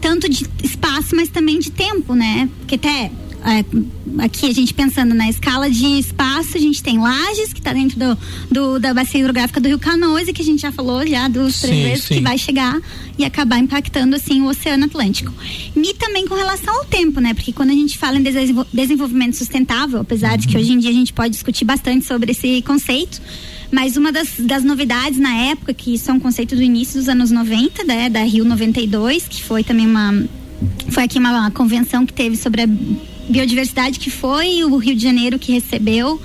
tanto 0.00 0.28
de 0.28 0.46
espaço, 0.62 1.16
mas 1.16 1.28
também 1.28 1.58
de 1.58 1.70
tempo, 1.70 2.14
né? 2.14 2.48
Porque 2.60 2.74
até 2.74 3.10
aqui 4.18 4.48
a 4.48 4.52
gente 4.52 4.74
pensando 4.74 5.14
na 5.14 5.28
escala 5.28 5.70
de 5.70 5.86
espaço, 5.98 6.56
a 6.56 6.60
gente 6.60 6.82
tem 6.82 6.98
Lages, 6.98 7.52
que 7.52 7.60
está 7.60 7.72
dentro 7.72 7.98
do, 7.98 8.18
do, 8.50 8.78
da 8.78 8.92
bacia 8.92 9.20
hidrográfica 9.20 9.60
do 9.60 9.68
Rio 9.68 9.78
Canoas, 9.78 10.28
e 10.28 10.32
que 10.32 10.42
a 10.42 10.44
gente 10.44 10.60
já 10.60 10.72
falou 10.72 11.06
já 11.06 11.28
dos 11.28 11.56
sim, 11.56 11.66
três 11.68 11.82
vezes, 11.82 12.04
sim. 12.04 12.14
que 12.16 12.20
vai 12.20 12.36
chegar 12.36 12.80
e 13.18 13.24
acabar 13.24 13.58
impactando 13.58 14.16
assim 14.16 14.42
o 14.42 14.46
Oceano 14.46 14.84
Atlântico. 14.84 15.32
E 15.76 15.94
também 15.94 16.26
com 16.26 16.34
relação 16.34 16.74
ao 16.74 16.84
tempo, 16.84 17.20
né? 17.20 17.34
Porque 17.34 17.52
quando 17.52 17.70
a 17.70 17.74
gente 17.74 17.98
fala 17.98 18.18
em 18.18 18.22
desenvolvimento 18.72 19.36
sustentável, 19.36 20.00
apesar 20.00 20.36
de 20.36 20.46
que 20.46 20.56
hoje 20.56 20.72
em 20.72 20.78
dia 20.78 20.90
a 20.90 20.94
gente 20.94 21.12
pode 21.12 21.30
discutir 21.30 21.64
bastante 21.64 22.06
sobre 22.06 22.32
esse 22.32 22.62
conceito, 22.62 23.20
mas 23.70 23.96
uma 23.96 24.10
das, 24.10 24.28
das 24.38 24.64
novidades 24.64 25.18
na 25.18 25.34
época, 25.34 25.72
que 25.72 25.94
isso 25.94 26.10
é 26.10 26.14
um 26.14 26.20
conceito 26.20 26.56
do 26.56 26.62
início 26.62 26.98
dos 26.98 27.08
anos 27.08 27.30
90, 27.30 27.84
né, 27.84 28.08
da 28.10 28.22
Rio 28.22 28.44
92, 28.44 29.28
que 29.28 29.42
foi 29.42 29.62
também 29.62 29.86
uma 29.86 30.12
foi 30.90 31.04
aqui 31.04 31.18
uma 31.18 31.50
convenção 31.50 32.04
que 32.04 32.12
teve 32.12 32.36
sobre 32.36 32.62
a 32.62 32.66
biodiversidade 33.30 33.98
que 33.98 34.10
foi 34.10 34.64
o 34.64 34.76
Rio 34.76 34.94
de 34.94 35.02
Janeiro 35.02 35.38
que 35.38 35.52
recebeu 35.52 36.20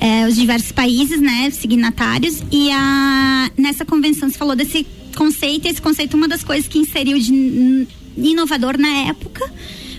é, 0.00 0.26
os 0.26 0.36
diversos 0.36 0.72
países, 0.72 1.20
né, 1.20 1.50
signatários 1.50 2.42
e 2.50 2.70
a 2.70 3.50
nessa 3.56 3.84
convenção 3.84 4.28
se 4.28 4.36
falou 4.36 4.54
desse 4.54 4.86
conceito 5.16 5.66
e 5.66 5.70
esse 5.70 5.80
conceito 5.80 6.16
uma 6.16 6.28
das 6.28 6.44
coisas 6.44 6.68
que 6.68 6.78
inseriu 6.78 7.18
de 7.18 7.86
inovador 8.16 8.78
na 8.78 9.08
época 9.08 9.50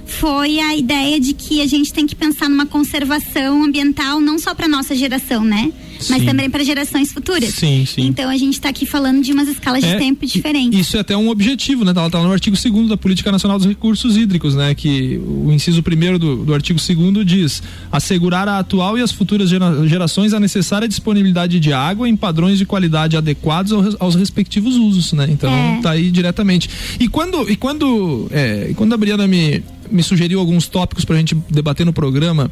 foi 0.05 0.59
a 0.59 0.75
ideia 0.75 1.19
de 1.19 1.33
que 1.33 1.61
a 1.61 1.67
gente 1.67 1.93
tem 1.93 2.05
que 2.05 2.15
pensar 2.15 2.49
numa 2.49 2.65
conservação 2.65 3.63
ambiental 3.63 4.19
não 4.19 4.39
só 4.39 4.55
para 4.55 4.67
nossa 4.67 4.95
geração, 4.95 5.43
né? 5.43 5.71
Mas 6.09 6.19
sim. 6.19 6.25
também 6.25 6.49
para 6.49 6.63
gerações 6.63 7.11
futuras. 7.11 7.49
Sim, 7.49 7.85
sim. 7.85 8.05
Então 8.05 8.29
a 8.29 8.37
gente 8.37 8.53
está 8.53 8.69
aqui 8.69 8.85
falando 8.85 9.21
de 9.21 9.31
umas 9.31 9.47
escalas 9.47 9.83
é, 9.83 9.93
de 9.93 9.97
tempo 9.97 10.25
diferentes. 10.25 10.79
Isso 10.79 10.97
é 10.97 10.99
até 10.99 11.17
um 11.17 11.29
objetivo, 11.29 11.83
né? 11.83 11.93
Tá, 11.93 12.09
tá 12.09 12.21
no 12.21 12.31
artigo 12.31 12.55
2 12.55 12.87
da 12.87 12.97
Política 12.97 13.31
Nacional 13.31 13.57
dos 13.57 13.67
Recursos 13.67 14.15
Hídricos, 14.15 14.55
né? 14.55 14.73
Que 14.75 15.17
o 15.17 15.51
inciso 15.51 15.83
primeiro 15.83 16.17
do, 16.17 16.37
do 16.45 16.53
artigo 16.53 16.79
2 16.79 17.25
diz 17.25 17.61
assegurar 17.91 18.47
a 18.47 18.59
atual 18.59 18.97
e 18.97 19.01
as 19.01 19.11
futuras 19.11 19.49
gera, 19.49 19.87
gerações 19.87 20.33
a 20.33 20.39
necessária 20.39 20.87
disponibilidade 20.87 21.59
de 21.59 21.73
água 21.73 22.07
em 22.07 22.15
padrões 22.15 22.57
de 22.57 22.65
qualidade 22.65 23.17
adequados 23.17 23.71
aos, 23.71 23.95
aos 23.99 24.15
respectivos 24.15 24.75
usos, 24.75 25.13
né? 25.13 25.27
Então 25.29 25.51
é. 25.51 25.79
tá 25.81 25.91
aí 25.91 26.11
diretamente. 26.11 26.69
E 26.99 27.07
quando, 27.07 27.49
e 27.49 27.55
quando, 27.55 28.27
é, 28.31 28.73
quando 28.75 28.93
a 28.93 28.97
Briana 28.97 29.27
me, 29.27 29.63
me 29.91 30.03
sugeriu 30.03 30.39
alguns 30.39 30.67
tópicos 30.67 31.05
para 31.05 31.15
a 31.15 31.19
gente 31.19 31.35
debater 31.49 31.85
no 31.85 31.93
programa, 31.93 32.51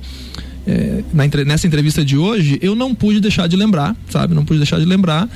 é, 0.67 1.01
na, 1.13 1.25
nessa 1.45 1.65
entrevista 1.65 2.03
de 2.03 2.17
hoje, 2.17 2.59
eu 2.61 2.75
não 2.75 2.93
pude 2.93 3.21
deixar 3.21 3.47
de 3.47 3.55
lembrar, 3.55 3.95
sabe? 4.09 4.35
Não 4.35 4.43
pude 4.43 4.59
deixar 4.59 4.79
de 4.79 4.85
lembrar 4.85 5.29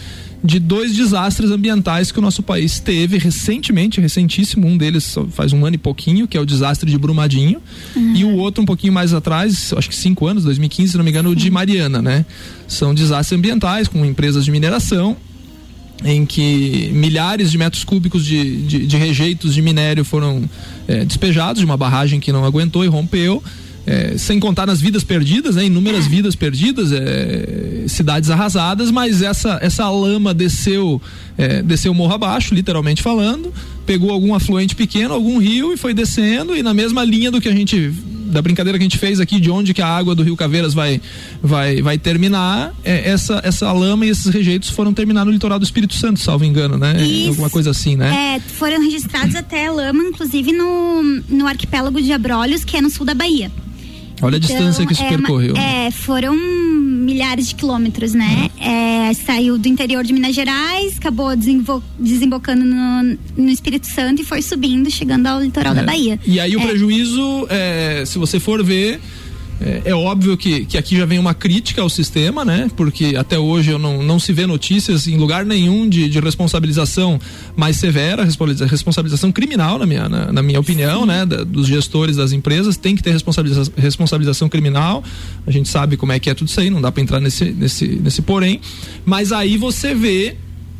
de 0.43 0.59
dois 0.59 0.93
desastres 0.93 1.51
ambientais 1.51 2.11
que 2.11 2.19
o 2.19 2.21
nosso 2.21 2.41
país 2.41 2.79
teve 2.79 3.17
recentemente, 3.17 4.01
recentíssimo, 4.01 4.67
um 4.67 4.75
deles 4.75 5.15
faz 5.29 5.53
um 5.53 5.65
ano 5.65 5.75
e 5.75 5.77
pouquinho, 5.77 6.27
que 6.27 6.35
é 6.35 6.41
o 6.41 6.45
desastre 6.45 6.89
de 6.89 6.97
Brumadinho, 6.97 7.61
uhum. 7.95 8.15
e 8.15 8.25
o 8.25 8.35
outro 8.37 8.61
um 8.61 8.65
pouquinho 8.65 8.91
mais 8.91 9.13
atrás, 9.13 9.71
acho 9.77 9.87
que 9.87 9.95
cinco 9.95 10.25
anos, 10.25 10.43
2015, 10.43 10.91
se 10.91 10.97
não 10.97 11.03
me 11.03 11.11
engano, 11.11 11.29
o 11.29 11.35
de 11.35 11.49
Mariana, 11.49 12.01
né? 12.01 12.25
São 12.67 12.93
desastres 12.93 13.37
ambientais 13.37 13.87
com 13.87 14.03
empresas 14.03 14.43
de 14.43 14.51
mineração, 14.51 15.15
em 16.03 16.25
que 16.25 16.89
milhares 16.91 17.51
de 17.51 17.57
metros 17.59 17.83
cúbicos 17.83 18.25
de, 18.25 18.63
de, 18.63 18.87
de 18.87 18.97
rejeitos 18.97 19.53
de 19.53 19.61
minério 19.61 20.03
foram 20.03 20.49
é, 20.87 21.05
despejados 21.05 21.59
de 21.59 21.65
uma 21.65 21.77
barragem 21.77 22.19
que 22.19 22.31
não 22.31 22.43
aguentou 22.43 22.83
e 22.83 22.87
rompeu 22.87 23.43
é, 23.85 24.17
sem 24.17 24.39
contar 24.39 24.65
nas 24.65 24.79
vidas 24.79 25.03
perdidas, 25.03 25.55
né? 25.55 25.65
inúmeras 25.65 26.05
vidas 26.05 26.35
perdidas, 26.35 26.91
é, 26.91 27.85
cidades 27.87 28.29
arrasadas, 28.29 28.91
mas 28.91 29.21
essa, 29.21 29.57
essa 29.61 29.89
lama 29.89 30.33
desceu, 30.33 31.01
é, 31.37 31.61
desceu 31.61 31.93
morro 31.93 32.13
abaixo, 32.13 32.53
literalmente 32.53 33.01
falando, 33.01 33.53
pegou 33.85 34.11
algum 34.11 34.33
afluente 34.35 34.75
pequeno, 34.75 35.13
algum 35.13 35.39
rio 35.39 35.73
e 35.73 35.77
foi 35.77 35.93
descendo, 35.93 36.55
e 36.55 36.61
na 36.61 36.73
mesma 36.73 37.03
linha 37.03 37.31
do 37.31 37.41
que 37.41 37.49
a 37.49 37.53
gente 37.53 37.91
da 38.31 38.41
brincadeira 38.41 38.77
que 38.77 38.83
a 38.83 38.85
gente 38.85 38.97
fez 38.97 39.19
aqui 39.19 39.41
de 39.41 39.51
onde 39.51 39.73
que 39.73 39.81
a 39.81 39.87
água 39.87 40.15
do 40.15 40.23
Rio 40.23 40.37
Caveiras 40.37 40.73
vai 40.73 41.01
vai 41.43 41.81
vai 41.81 41.97
terminar, 41.97 42.73
é, 42.81 43.09
essa 43.09 43.41
essa 43.43 43.69
lama 43.73 44.05
e 44.05 44.09
esses 44.09 44.27
rejeitos 44.27 44.69
foram 44.69 44.93
terminar 44.93 45.25
no 45.25 45.31
litoral 45.31 45.59
do 45.59 45.65
Espírito 45.65 45.95
Santo, 45.95 46.19
salvo 46.19 46.45
engano, 46.45 46.77
né? 46.77 47.03
Isso. 47.03 47.29
Alguma 47.29 47.49
coisa 47.49 47.71
assim, 47.71 47.97
né? 47.97 48.35
É, 48.35 48.39
foram 48.39 48.81
registrados 48.81 49.35
até 49.35 49.69
lama, 49.69 50.01
inclusive 50.03 50.53
no 50.53 51.03
no 51.27 51.45
arquipélago 51.45 52.01
de 52.01 52.13
Abrolhos, 52.13 52.63
que 52.63 52.77
é 52.77 52.81
no 52.81 52.89
sul 52.89 53.05
da 53.05 53.13
Bahia. 53.13 53.51
Olha 54.21 54.37
então, 54.37 54.49
a 54.49 54.59
distância 54.59 54.85
que 54.85 54.93
isso 54.93 55.03
é 55.03 55.09
percorreu. 55.09 55.55
É, 55.55 55.91
foram 55.91 56.35
milhares 56.35 57.49
de 57.49 57.55
quilômetros, 57.55 58.13
né? 58.13 58.49
É. 58.59 58.81
É, 59.09 59.13
saiu 59.13 59.57
do 59.57 59.67
interior 59.67 60.03
de 60.03 60.13
Minas 60.13 60.33
Gerais, 60.33 60.97
acabou 60.97 61.33
desembocando 61.35 62.63
no, 62.63 63.17
no, 63.35 63.49
Espírito 63.49 63.87
Santo 63.87 64.21
e 64.21 64.25
foi 64.25 64.41
subindo, 64.41 64.89
chegando 64.89 65.27
ao 65.27 65.41
litoral 65.41 65.73
da 65.75 65.81
é. 65.81 65.85
Bahia. 65.85 66.19
E 66.25 66.39
aí 66.39 66.55
o 66.55 66.61
é. 66.61 66.65
prejuízo, 66.65 67.47
é, 67.49 68.03
se 68.05 68.17
você 68.17 68.39
for 68.39 68.63
ver, 68.63 69.01
é, 69.63 69.81
é, 69.85 69.95
óbvio 69.95 70.35
que, 70.35 70.65
que 70.65 70.75
aqui 70.75 70.97
já 70.97 71.05
vem 71.05 71.19
uma 71.19 71.35
crítica 71.35 71.83
ao 71.83 71.89
sistema, 71.89 72.43
né? 72.43 72.69
Porque 72.75 73.15
até 73.15 73.37
hoje 73.37 73.69
eu 73.69 73.77
não, 73.77 74.01
não 74.01 74.19
se 74.19 74.33
vê 74.33 74.47
notícias 74.47 75.05
em 75.07 75.17
lugar 75.17 75.45
nenhum 75.45 75.87
de, 75.87 76.09
de 76.09 76.19
responsabilização 76.19 77.19
mais 77.55 77.77
severa, 77.77 78.25
responsabilização 78.25 79.31
criminal, 79.31 79.77
na 79.77 79.85
minha, 79.85 80.09
na, 80.09 80.31
na 80.31 80.41
minha 80.41 80.59
opinião, 80.59 81.01
Sim. 81.01 81.07
né? 81.07 81.25
Da, 81.27 81.43
dos 81.43 81.67
gestores 81.67 82.15
das 82.15 82.31
empresas, 82.31 82.75
tem 82.75 82.95
que 82.95 83.03
ter 83.03 83.11
responsabilização, 83.11 83.73
responsabilização 83.77 84.49
criminal. 84.49 85.03
A 85.45 85.51
gente 85.51 85.69
sabe 85.69 85.95
como 85.95 86.11
é 86.11 86.17
que 86.17 86.29
é 86.29 86.33
tudo 86.33 86.47
isso 86.47 86.59
aí, 86.59 86.71
não 86.71 86.81
dá 86.81 86.91
para 86.91 87.03
entrar 87.03 87.19
nesse, 87.19 87.45
nesse, 87.51 87.87
nesse 87.87 88.23
porém. 88.23 88.59
Mas 89.05 89.31
aí 89.31 89.57
você 89.57 89.93
vê, 89.93 90.37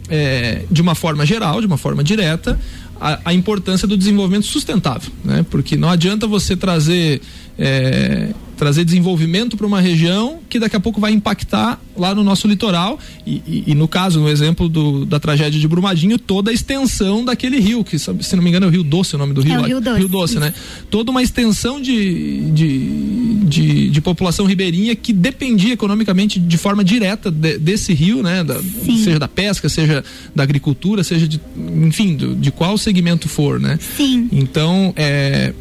é, 0.10 0.64
de 0.72 0.82
uma 0.82 0.96
forma 0.96 1.24
geral, 1.24 1.62
de 1.62 1.68
uma 1.68 1.78
forma 1.78 2.04
direta, 2.04 2.60
a, 3.00 3.20
a, 3.26 3.34
importância 3.34 3.88
do 3.88 3.98
desenvolvimento 3.98 4.46
sustentável, 4.46 5.12
né? 5.24 5.46
Porque 5.50 5.76
não 5.76 5.90
adianta 5.90 6.26
você 6.28 6.56
trazer 6.56 7.22
é, 7.58 8.30
trazer 8.62 8.86
desenvolvimento 8.86 9.58
para 9.58 9.66
uma 9.66 9.82
região 9.82 10.38
que 10.48 10.60
daqui 10.60 10.76
a 10.76 10.80
pouco 10.80 11.02
vai 11.02 11.12
impactar 11.12 11.82
lá 11.98 12.14
no 12.14 12.24
nosso 12.24 12.48
litoral 12.48 13.00
e, 13.26 13.42
e, 13.48 13.64
e 13.72 13.74
no 13.74 13.88
caso, 13.88 14.20
no 14.20 14.30
exemplo 14.30 14.70
do, 14.70 15.04
da 15.04 15.20
tragédia 15.20 15.60
de 15.60 15.68
Brumadinho, 15.68 16.20
toda 16.20 16.52
a 16.52 16.54
extensão 16.54 17.26
daquele 17.26 17.60
rio, 17.60 17.84
que 17.84 17.98
se 17.98 18.36
não 18.36 18.44
me 18.44 18.50
engano 18.52 18.68
é 18.68 18.70
o 18.70 18.72
Rio 18.72 18.84
Doce 18.84 19.16
o 19.16 19.18
nome 19.18 19.34
do 19.34 19.42
rio. 19.42 19.56
É 19.56 19.60
o 19.62 19.64
rio 19.64 19.82
Doce. 19.82 19.98
Rio 19.98 20.08
Doce, 20.08 20.40
né? 20.40 20.54
Toda 20.92 21.10
uma 21.10 21.24
extensão 21.24 21.82
de, 21.82 22.52
de, 22.52 23.46
de, 23.46 23.90
de, 23.90 24.00
população 24.02 24.46
ribeirinha 24.46 24.96
que 24.96 25.12
dependia 25.12 25.74
economicamente 25.74 26.40
de 26.40 26.58
forma 26.60 26.84
direta 26.84 27.32
de, 27.32 27.58
desse 27.58 27.96
rio, 27.96 28.22
né? 28.22 28.44
Da, 28.44 28.62
seja 28.62 29.18
da 29.18 29.28
pesca, 29.28 29.70
seja 29.70 30.04
da 30.36 30.44
agricultura, 30.44 31.04
seja 31.04 31.28
de, 31.28 31.42
enfim, 31.58 32.16
do, 32.16 32.36
de 32.36 32.52
qual 32.52 32.78
segmento 32.78 33.28
for, 33.28 33.60
né? 33.60 33.80
Sim. 33.98 34.30
Então, 34.32 34.94
é 34.96 35.52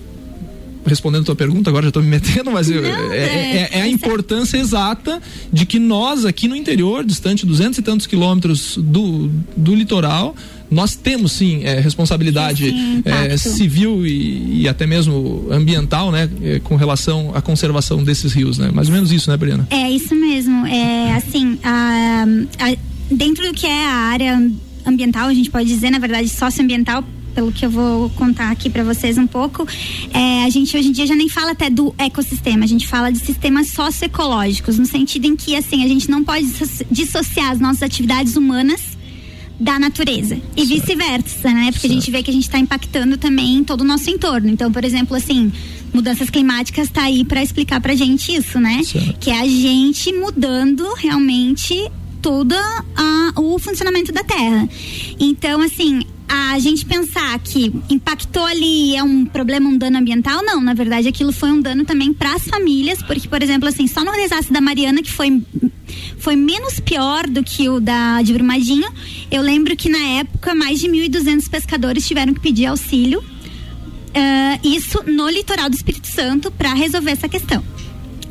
respondendo 0.84 1.22
a 1.22 1.26
tua 1.26 1.36
pergunta, 1.36 1.70
agora 1.70 1.84
já 1.84 1.88
estou 1.88 2.02
me 2.02 2.08
metendo, 2.08 2.50
mas 2.50 2.70
eu, 2.70 2.84
é, 2.84 2.88
é, 2.88 3.68
é, 3.72 3.78
é, 3.78 3.82
a 3.82 3.88
importância 3.88 4.56
exata 4.56 5.20
de 5.52 5.66
que 5.66 5.78
nós 5.78 6.24
aqui 6.24 6.48
no 6.48 6.56
interior, 6.56 7.04
distante 7.04 7.46
duzentos 7.46 7.78
e 7.78 7.82
tantos 7.82 8.06
quilômetros 8.06 8.76
do, 8.78 9.30
do 9.56 9.74
litoral, 9.74 10.34
nós 10.70 10.94
temos 10.94 11.32
sim 11.32 11.62
é, 11.64 11.80
responsabilidade 11.80 12.72
é, 13.04 13.36
civil 13.36 14.06
e, 14.06 14.62
e, 14.62 14.68
até 14.68 14.86
mesmo 14.86 15.48
ambiental, 15.50 16.12
né, 16.12 16.30
é, 16.42 16.60
com 16.60 16.76
relação 16.76 17.32
à 17.34 17.42
conservação 17.42 18.04
desses 18.04 18.32
rios, 18.32 18.56
né? 18.56 18.70
Mais 18.72 18.88
ou 18.88 18.94
menos 18.94 19.10
isso, 19.10 19.28
né, 19.28 19.36
Briana? 19.36 19.66
É 19.70 19.90
isso 19.90 20.14
mesmo. 20.14 20.64
É 20.66 21.14
assim, 21.14 21.58
a, 21.64 22.24
a, 22.58 22.76
dentro 23.10 23.44
do 23.46 23.52
que 23.52 23.66
é 23.66 23.86
a 23.86 23.94
área 23.94 24.50
ambiental, 24.86 25.26
a 25.28 25.34
gente 25.34 25.50
pode 25.50 25.68
dizer, 25.68 25.90
na 25.90 25.98
verdade, 25.98 26.28
socioambiental, 26.28 27.04
pelo 27.34 27.52
que 27.52 27.64
eu 27.64 27.70
vou 27.70 28.10
contar 28.10 28.50
aqui 28.50 28.68
para 28.68 28.82
vocês 28.82 29.16
um 29.18 29.26
pouco, 29.26 29.66
é, 30.12 30.44
a 30.44 30.50
gente 30.50 30.76
hoje 30.76 30.88
em 30.88 30.92
dia 30.92 31.06
já 31.06 31.14
nem 31.14 31.28
fala 31.28 31.52
até 31.52 31.70
do 31.70 31.94
ecossistema, 31.98 32.64
a 32.64 32.68
gente 32.68 32.86
fala 32.86 33.10
de 33.10 33.18
sistemas 33.18 33.68
socioecológicos, 33.68 34.78
no 34.78 34.86
sentido 34.86 35.26
em 35.26 35.36
que 35.36 35.56
assim 35.56 35.84
a 35.84 35.88
gente 35.88 36.10
não 36.10 36.22
pode 36.24 36.46
dissociar 36.90 37.50
as 37.50 37.60
nossas 37.60 37.82
atividades 37.82 38.36
humanas 38.36 38.98
da 39.60 39.78
natureza 39.78 40.40
e 40.56 40.64
vice-versa, 40.64 41.52
né? 41.52 41.66
Porque 41.70 41.86
certo. 41.86 41.92
a 41.92 41.94
gente 41.94 42.10
vê 42.10 42.22
que 42.22 42.30
a 42.30 42.32
gente 42.32 42.44
está 42.44 42.58
impactando 42.58 43.18
também 43.18 43.62
todo 43.62 43.82
o 43.82 43.84
nosso 43.84 44.08
entorno. 44.08 44.48
Então, 44.48 44.72
por 44.72 44.82
exemplo, 44.84 45.14
assim, 45.14 45.52
mudanças 45.92 46.30
climáticas 46.30 46.86
está 46.86 47.02
aí 47.02 47.26
para 47.26 47.42
explicar 47.42 47.78
pra 47.78 47.94
gente 47.94 48.34
isso, 48.34 48.58
né? 48.58 48.82
Certo. 48.82 49.18
Que 49.18 49.30
é 49.30 49.38
a 49.38 49.46
gente 49.46 50.12
mudando 50.14 50.90
realmente 50.94 51.90
todo 52.22 52.54
a, 52.54 53.32
o 53.36 53.58
funcionamento 53.58 54.12
da 54.12 54.24
Terra. 54.24 54.66
Então, 55.18 55.60
assim, 55.60 56.02
a 56.32 56.56
gente 56.60 56.86
pensar 56.86 57.36
que 57.40 57.72
impactou 57.90 58.44
ali 58.44 58.94
é 58.94 59.02
um 59.02 59.26
problema, 59.26 59.68
um 59.68 59.76
dano 59.76 59.98
ambiental, 59.98 60.44
não. 60.44 60.60
Na 60.60 60.74
verdade, 60.74 61.08
aquilo 61.08 61.32
foi 61.32 61.50
um 61.50 61.60
dano 61.60 61.84
também 61.84 62.12
para 62.12 62.34
as 62.34 62.46
famílias, 62.46 63.02
porque, 63.02 63.26
por 63.26 63.42
exemplo, 63.42 63.68
assim, 63.68 63.88
só 63.88 64.04
no 64.04 64.12
desastre 64.12 64.52
da 64.52 64.60
Mariana, 64.60 65.02
que 65.02 65.10
foi, 65.10 65.42
foi 66.18 66.36
menos 66.36 66.78
pior 66.78 67.26
do 67.26 67.42
que 67.42 67.68
o 67.68 67.80
da 67.80 68.22
de 68.22 68.32
Brumadinho, 68.32 68.88
eu 69.28 69.42
lembro 69.42 69.76
que 69.76 69.88
na 69.88 69.98
época 70.20 70.54
mais 70.54 70.78
de 70.78 70.88
1.200 70.88 71.50
pescadores 71.50 72.06
tiveram 72.06 72.32
que 72.32 72.40
pedir 72.40 72.66
auxílio. 72.66 73.18
Uh, 73.20 74.68
isso 74.68 75.02
no 75.06 75.28
litoral 75.28 75.68
do 75.68 75.74
Espírito 75.74 76.06
Santo 76.06 76.50
para 76.50 76.74
resolver 76.74 77.10
essa 77.10 77.28
questão. 77.28 77.64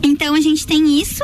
Então 0.01 0.35
a 0.35 0.41
gente 0.41 0.65
tem 0.65 0.99
isso 0.99 1.23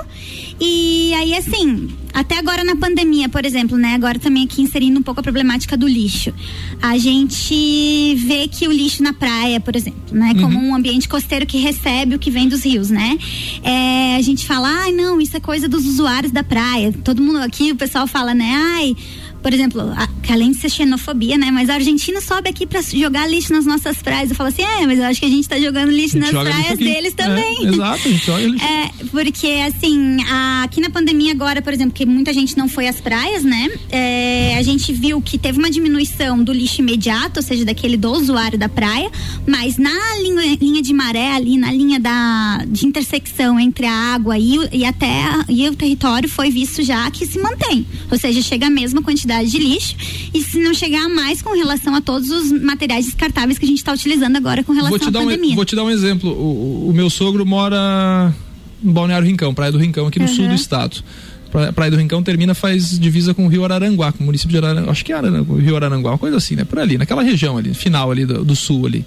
e 0.59 1.13
aí, 1.13 1.35
assim, 1.35 1.89
até 2.15 2.37
agora 2.37 2.63
na 2.63 2.77
pandemia, 2.77 3.27
por 3.27 3.45
exemplo, 3.45 3.77
né? 3.77 3.93
Agora 3.93 4.17
também 4.17 4.45
aqui 4.45 4.61
inserindo 4.61 4.97
um 4.97 5.03
pouco 5.03 5.19
a 5.19 5.23
problemática 5.23 5.75
do 5.75 5.85
lixo. 5.85 6.33
A 6.81 6.97
gente 6.97 8.15
vê 8.25 8.47
que 8.47 8.69
o 8.69 8.71
lixo 8.71 9.03
na 9.03 9.11
praia, 9.11 9.59
por 9.59 9.75
exemplo, 9.75 10.01
né? 10.13 10.33
Como 10.35 10.57
uhum. 10.57 10.69
um 10.69 10.75
ambiente 10.75 11.09
costeiro 11.09 11.45
que 11.45 11.57
recebe 11.57 12.15
o 12.15 12.19
que 12.19 12.31
vem 12.31 12.47
dos 12.47 12.63
rios, 12.63 12.89
né? 12.89 13.17
É, 13.61 14.15
a 14.15 14.21
gente 14.21 14.45
fala, 14.45 14.69
ai, 14.69 14.93
não, 14.93 15.19
isso 15.19 15.35
é 15.35 15.41
coisa 15.41 15.67
dos 15.67 15.85
usuários 15.85 16.31
da 16.31 16.41
praia. 16.41 16.93
Todo 17.03 17.21
mundo 17.21 17.39
aqui, 17.39 17.73
o 17.73 17.75
pessoal 17.75 18.07
fala, 18.07 18.33
né? 18.33 18.49
Ai, 18.55 18.95
por 19.45 19.53
exemplo, 19.53 19.79
a, 19.95 20.07
que 20.23 20.33
além 20.33 20.53
de 20.53 20.57
ser 20.57 20.71
xenofobia, 20.71 21.37
né? 21.37 21.51
Mas 21.51 21.69
a 21.69 21.75
Argentina 21.75 22.19
sobe 22.19 22.49
aqui 22.49 22.65
para 22.65 22.81
jogar 22.81 23.29
lixo 23.29 23.53
nas 23.53 23.63
nossas 23.63 23.97
praias. 23.97 24.31
Eu 24.31 24.35
falo 24.35 24.49
assim, 24.49 24.63
é, 24.63 24.87
mas 24.87 24.97
eu 24.97 25.05
acho 25.05 25.19
que 25.19 25.27
a 25.27 25.29
gente 25.29 25.47
tá 25.47 25.59
jogando 25.59 25.91
lixo 25.91 26.17
nas 26.17 26.31
praias 26.31 26.79
deles 26.79 27.13
é, 27.15 27.23
também. 27.23 27.57
É, 27.59 27.69
exato, 27.69 28.07
a 28.07 28.11
gente 28.11 28.25
joga 28.25 28.43
lixo. 28.43 28.65
É, 28.65 28.91
porque 29.11 29.47
assim, 29.67 30.17
a, 30.27 30.63
aqui 30.63 30.81
na 30.81 30.89
pandemia 30.89 31.31
agora, 31.31 31.61
por 31.61 31.71
exemplo, 31.71 31.93
que 31.93 32.07
muita 32.07 32.33
gente 32.33 32.57
não 32.57 32.67
foi 32.67 32.87
às 32.87 32.99
praias, 32.99 33.43
né? 33.43 33.69
É, 33.91 34.57
a 34.57 34.63
gente 34.63 34.91
viu 34.91 35.21
que 35.21 35.37
teve 35.37 35.59
uma 35.59 35.69
diminuição 35.69 36.43
do 36.43 36.51
lixo 36.51 36.81
imediato, 36.81 37.39
ou 37.39 37.43
seja, 37.43 37.63
daquele 37.63 37.97
do 37.97 38.11
usuário 38.13 38.57
da 38.57 38.67
praia, 38.67 39.11
mas 39.45 39.77
na 39.77 39.91
linha, 40.23 40.57
linha 40.59 40.81
de 40.81 40.91
maré 40.91 41.33
ali, 41.33 41.55
na 41.55 41.71
linha 41.71 41.99
da, 41.99 42.65
de 42.67 42.87
intersecção 42.87 43.59
entre 43.59 43.85
a 43.85 43.93
água 43.93 44.39
e, 44.39 44.57
e 44.73 44.83
até 44.83 45.23
e 45.47 45.69
o 45.69 45.75
território 45.75 46.27
foi 46.27 46.49
visto 46.49 46.81
já 46.81 47.11
que 47.11 47.27
se 47.27 47.37
mantém. 47.37 47.85
Ou 48.11 48.17
seja, 48.17 48.41
chega 48.41 48.65
a 48.65 48.71
mesma 48.71 49.03
quantidade 49.03 49.34
quantidade 49.35 49.51
de 49.51 49.57
lixo 49.57 49.95
e 50.33 50.41
se 50.41 50.59
não 50.59 50.73
chegar 50.73 51.09
mais 51.09 51.41
com 51.41 51.53
relação 51.53 51.95
a 51.95 52.01
todos 52.01 52.29
os 52.29 52.51
materiais 52.51 53.05
descartáveis 53.05 53.57
que 53.57 53.65
a 53.65 53.67
gente 53.67 53.79
está 53.79 53.93
utilizando 53.93 54.35
agora 54.35 54.63
com 54.63 54.71
relação 54.71 55.07
à 55.07 55.11
pandemia. 55.11 55.51
Um, 55.51 55.55
vou 55.55 55.65
te 55.65 55.75
dar 55.75 55.83
um 55.83 55.89
exemplo. 55.89 56.29
O, 56.31 56.89
o, 56.89 56.93
meu 56.93 57.09
sogro 57.09 57.45
mora 57.45 58.33
no 58.81 58.93
Balneário 58.93 59.27
Rincão, 59.27 59.53
Praia 59.53 59.71
do 59.71 59.77
Rincão, 59.77 60.07
aqui 60.07 60.19
no 60.19 60.25
uhum. 60.25 60.33
sul 60.33 60.47
do 60.47 60.53
estado. 60.53 61.03
Praia 61.73 61.89
do 61.89 61.97
Rincão 61.97 62.21
termina, 62.21 62.53
faz 62.53 62.99
divisa 62.99 63.33
com 63.33 63.45
o 63.45 63.47
Rio 63.47 63.63
Araranguá, 63.63 64.11
com 64.11 64.23
o 64.23 64.25
município 64.25 64.51
de 64.51 64.65
Araranguá, 64.65 64.91
acho 64.91 65.05
que 65.05 65.13
é 65.13 65.15
Araranguá, 65.15 65.55
o 65.55 65.57
Rio 65.57 65.75
Araranguá, 65.77 66.11
uma 66.11 66.17
coisa 66.17 66.35
assim, 66.35 66.53
né? 66.53 66.65
Por 66.65 66.79
ali, 66.79 66.97
naquela 66.97 67.23
região 67.23 67.57
ali, 67.57 67.73
final 67.73 68.11
ali 68.11 68.25
do, 68.25 68.43
do 68.43 68.55
sul 68.55 68.85
ali. 68.85 69.05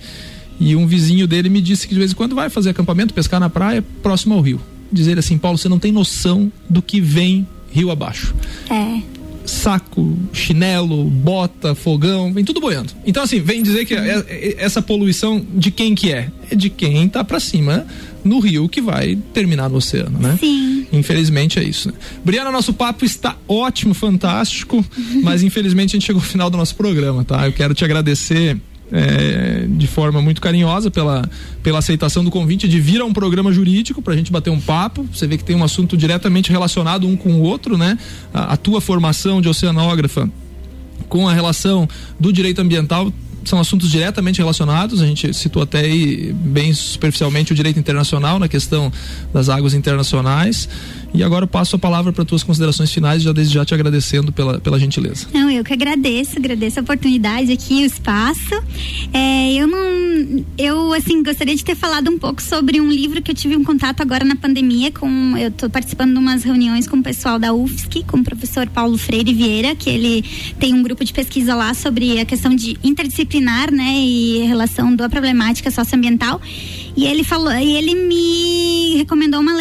E 0.58 0.74
um 0.74 0.86
vizinho 0.86 1.26
dele 1.26 1.50
me 1.50 1.60
disse 1.60 1.86
que 1.86 1.92
de 1.92 1.98
vez 1.98 2.12
em 2.12 2.14
quando 2.14 2.34
vai 2.34 2.48
fazer 2.48 2.70
acampamento, 2.70 3.12
pescar 3.12 3.38
na 3.38 3.50
praia, 3.50 3.84
próximo 4.02 4.34
ao 4.34 4.40
rio. 4.40 4.60
Dizer 4.90 5.18
assim, 5.18 5.36
Paulo, 5.36 5.58
você 5.58 5.68
não 5.68 5.78
tem 5.78 5.92
noção 5.92 6.50
do 6.70 6.80
que 6.80 7.02
vem 7.02 7.46
rio 7.70 7.90
abaixo. 7.90 8.34
É 8.70 9.17
saco, 9.48 10.16
chinelo, 10.32 11.04
bota, 11.04 11.74
fogão, 11.74 12.32
vem 12.32 12.44
tudo 12.44 12.60
boiando. 12.60 12.92
Então, 13.06 13.22
assim, 13.22 13.40
vem 13.40 13.62
dizer 13.62 13.84
que 13.84 13.94
é, 13.94 14.24
é, 14.28 14.56
essa 14.58 14.80
poluição 14.80 15.44
de 15.54 15.70
quem 15.70 15.94
que 15.94 16.12
é? 16.12 16.30
É 16.50 16.54
de 16.54 16.70
quem 16.70 17.08
tá 17.08 17.24
para 17.24 17.40
cima 17.40 17.86
no 18.24 18.38
rio 18.40 18.68
que 18.68 18.80
vai 18.80 19.16
terminar 19.32 19.68
no 19.68 19.76
oceano, 19.76 20.18
né? 20.18 20.36
Sim. 20.38 20.86
Infelizmente 20.92 21.58
é 21.58 21.64
isso. 21.64 21.88
Né? 21.88 21.94
Briana, 22.24 22.50
nosso 22.50 22.72
papo 22.72 23.04
está 23.04 23.36
ótimo, 23.48 23.94
fantástico, 23.94 24.84
mas 25.22 25.42
infelizmente 25.42 25.90
a 25.90 25.98
gente 25.98 26.06
chegou 26.06 26.20
ao 26.20 26.26
final 26.26 26.50
do 26.50 26.56
nosso 26.56 26.76
programa, 26.76 27.24
tá? 27.24 27.46
Eu 27.46 27.52
quero 27.52 27.74
te 27.74 27.84
agradecer 27.84 28.56
é, 28.92 29.57
de 29.78 29.86
forma 29.86 30.20
muito 30.20 30.40
carinhosa 30.40 30.90
pela, 30.90 31.28
pela 31.62 31.78
aceitação 31.78 32.24
do 32.24 32.30
convite 32.30 32.68
de 32.68 32.80
vir 32.80 33.00
a 33.00 33.04
um 33.04 33.12
programa 33.12 33.52
jurídico 33.52 34.02
para 34.02 34.12
a 34.12 34.16
gente 34.16 34.32
bater 34.32 34.50
um 34.50 34.60
papo. 34.60 35.08
Você 35.12 35.26
vê 35.26 35.38
que 35.38 35.44
tem 35.44 35.56
um 35.56 35.64
assunto 35.64 35.96
diretamente 35.96 36.50
relacionado 36.50 37.06
um 37.06 37.16
com 37.16 37.34
o 37.34 37.42
outro, 37.42 37.78
né? 37.78 37.96
A, 38.34 38.54
a 38.54 38.56
tua 38.56 38.80
formação 38.80 39.40
de 39.40 39.48
oceanógrafa 39.48 40.28
com 41.08 41.28
a 41.28 41.32
relação 41.32 41.88
do 42.18 42.32
direito 42.32 42.60
ambiental 42.60 43.12
são 43.44 43.58
assuntos 43.58 43.90
diretamente 43.90 44.38
relacionados. 44.38 45.00
A 45.00 45.06
gente 45.06 45.32
citou 45.32 45.62
até 45.62 45.80
aí 45.80 46.32
bem 46.32 46.72
superficialmente 46.74 47.52
o 47.52 47.54
direito 47.54 47.78
internacional 47.78 48.38
na 48.38 48.48
questão 48.48 48.92
das 49.32 49.48
águas 49.48 49.74
internacionais. 49.74 50.68
E 51.14 51.22
agora 51.22 51.44
eu 51.44 51.48
passo 51.48 51.76
a 51.76 51.78
palavra 51.78 52.12
para 52.12 52.24
tuas 52.24 52.42
considerações 52.42 52.92
finais, 52.92 53.22
já 53.22 53.32
desde 53.32 53.54
já 53.54 53.64
te 53.64 53.74
agradecendo 53.74 54.32
pela, 54.32 54.60
pela 54.60 54.78
gentileza. 54.78 55.26
Não, 55.32 55.50
eu 55.50 55.64
que 55.64 55.72
agradeço, 55.72 56.38
agradeço 56.38 56.78
a 56.78 56.82
oportunidade 56.82 57.50
aqui, 57.50 57.82
o 57.82 57.86
espaço. 57.86 58.54
É, 59.12 59.54
eu 59.54 59.66
não, 59.66 60.44
eu 60.56 60.92
assim 60.92 61.22
gostaria 61.22 61.56
de 61.56 61.64
ter 61.64 61.74
falado 61.74 62.10
um 62.10 62.18
pouco 62.18 62.42
sobre 62.42 62.80
um 62.80 62.90
livro 62.90 63.22
que 63.22 63.30
eu 63.30 63.34
tive 63.34 63.56
um 63.56 63.64
contato 63.64 64.00
agora 64.00 64.24
na 64.24 64.36
pandemia 64.36 64.90
com, 64.92 65.36
eu 65.36 65.48
estou 65.48 65.70
participando 65.70 66.12
de 66.12 66.18
umas 66.18 66.42
reuniões 66.42 66.86
com 66.86 66.96
o 66.98 67.02
pessoal 67.02 67.38
da 67.38 67.52
UFSC, 67.52 68.04
com 68.06 68.18
o 68.18 68.24
professor 68.24 68.68
Paulo 68.68 68.98
Freire 68.98 69.32
Vieira, 69.32 69.74
que 69.74 69.88
ele 69.88 70.24
tem 70.58 70.74
um 70.74 70.82
grupo 70.82 71.04
de 71.04 71.12
pesquisa 71.12 71.54
lá 71.54 71.72
sobre 71.74 72.20
a 72.20 72.24
questão 72.24 72.54
de 72.54 72.76
interdisciplinar, 72.82 73.72
né, 73.72 73.94
e 73.96 74.44
relação 74.46 74.94
da 74.94 75.08
problemática 75.08 75.70
socioambiental. 75.70 76.40
E 76.96 77.06
ele 77.06 77.22
falou, 77.22 77.52
e 77.52 77.76
ele 77.76 77.94
me 77.94 78.47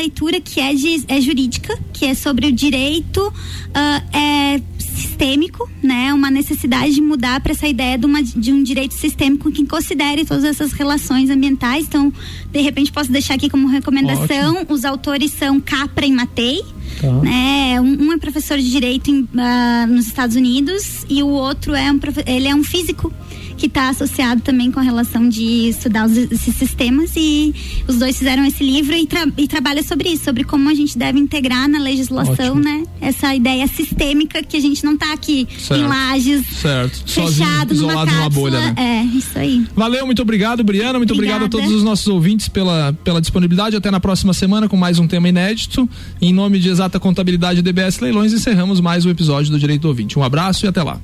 leitura 0.07 0.39
que 0.39 0.59
é 0.59 0.73
de 0.73 1.03
é 1.07 1.19
jurídica, 1.19 1.77
que 1.91 2.05
é 2.05 2.13
sobre 2.13 2.47
o 2.47 2.51
direito 2.51 3.27
uh, 3.27 4.17
é, 4.17 4.61
sistêmico, 4.79 5.69
né? 5.83 6.13
Uma 6.13 6.31
necessidade 6.31 6.95
de 6.95 7.01
mudar 7.01 7.41
para 7.41 7.51
essa 7.51 7.67
ideia 7.67 7.97
de, 7.97 8.05
uma, 8.05 8.23
de 8.23 8.53
um 8.53 8.63
direito 8.63 8.93
sistêmico 8.93 9.51
que 9.51 9.65
considere 9.65 10.25
todas 10.25 10.45
essas 10.45 10.71
relações 10.71 11.29
ambientais. 11.29 11.85
Então, 11.85 12.11
de 12.51 12.61
repente, 12.61 12.91
posso 12.91 13.11
deixar 13.11 13.33
aqui 13.35 13.49
como 13.49 13.67
recomendação. 13.67 14.55
Ótimo. 14.55 14.73
Os 14.73 14.85
autores 14.85 15.31
são 15.33 15.59
Capra 15.59 16.05
e 16.05 16.11
Matei. 16.11 16.63
Tá. 17.01 17.11
Né? 17.21 17.79
Um, 17.81 18.07
um, 18.07 18.13
é 18.13 18.17
professor 18.17 18.57
de 18.57 18.71
direito 18.71 19.11
em, 19.11 19.21
uh, 19.21 19.87
nos 19.87 20.07
Estados 20.07 20.35
Unidos 20.35 21.05
e 21.09 21.21
o 21.21 21.27
outro 21.27 21.75
é 21.75 21.91
um 21.91 21.99
ele 22.25 22.47
é 22.47 22.55
um 22.55 22.63
físico 22.63 23.13
que 23.57 23.65
está 23.65 23.89
associado 23.89 24.41
também 24.41 24.71
com 24.71 24.79
a 24.79 24.83
relação 24.83 25.27
de 25.27 25.69
estudar 25.69 26.05
os, 26.05 26.15
esses 26.15 26.55
sistemas 26.55 27.11
e 27.17 27.53
os 27.87 27.97
dois 27.97 28.17
fizeram 28.17 28.45
esse 28.45 28.63
livro 28.63 28.95
e, 28.95 29.07
tra 29.07 29.27
e 29.37 29.47
trabalha 29.47 29.81
sobre 29.83 30.09
isso, 30.09 30.25
sobre 30.25 30.43
como 30.43 30.69
a 30.69 30.73
gente 30.73 30.97
deve 30.97 31.19
integrar 31.19 31.67
na 31.67 31.79
legislação, 31.79 32.57
Ótimo. 32.57 32.63
né? 32.63 32.83
Essa 33.01 33.33
ideia 33.33 33.67
sistêmica 33.67 34.43
que 34.43 34.55
a 34.55 34.59
gente 34.59 34.85
não 34.85 34.93
está 34.93 35.11
aqui 35.11 35.47
certo. 35.57 35.81
em 35.81 35.87
lajes, 35.87 36.45
certo. 36.61 37.03
fechado 37.05 37.75
Sozinho, 37.75 37.87
numa, 37.87 38.05
cápsula. 38.05 38.17
numa 38.17 38.29
bolha, 38.29 38.59
né? 38.59 38.75
É, 38.77 39.17
isso 39.17 39.37
aí. 39.37 39.65
Valeu, 39.75 40.05
muito 40.05 40.21
obrigado, 40.21 40.63
Briana, 40.63 40.99
muito 40.99 41.13
Obrigada. 41.13 41.45
obrigado 41.45 41.61
a 41.63 41.67
todos 41.67 41.75
os 41.75 41.83
nossos 41.83 42.07
ouvintes 42.07 42.47
pela, 42.47 42.93
pela 43.03 43.19
disponibilidade. 43.19 43.75
Até 43.75 43.89
na 43.89 43.99
próxima 43.99 44.33
semana 44.33 44.69
com 44.69 44.77
mais 44.77 44.99
um 44.99 45.07
tema 45.07 45.27
inédito. 45.27 45.89
Em 46.21 46.31
nome 46.31 46.59
de 46.59 46.69
Exata 46.69 46.99
Contabilidade 46.99 47.61
DBS 47.61 47.99
Leilões, 47.99 48.33
encerramos 48.33 48.79
mais 48.79 49.05
um 49.05 49.09
episódio 49.09 49.51
do 49.51 49.59
Direito 49.59 49.81
do 49.81 49.87
Ouvinte. 49.87 50.19
Um 50.19 50.23
abraço 50.23 50.65
e 50.65 50.69
até 50.69 50.83
lá. 50.83 50.99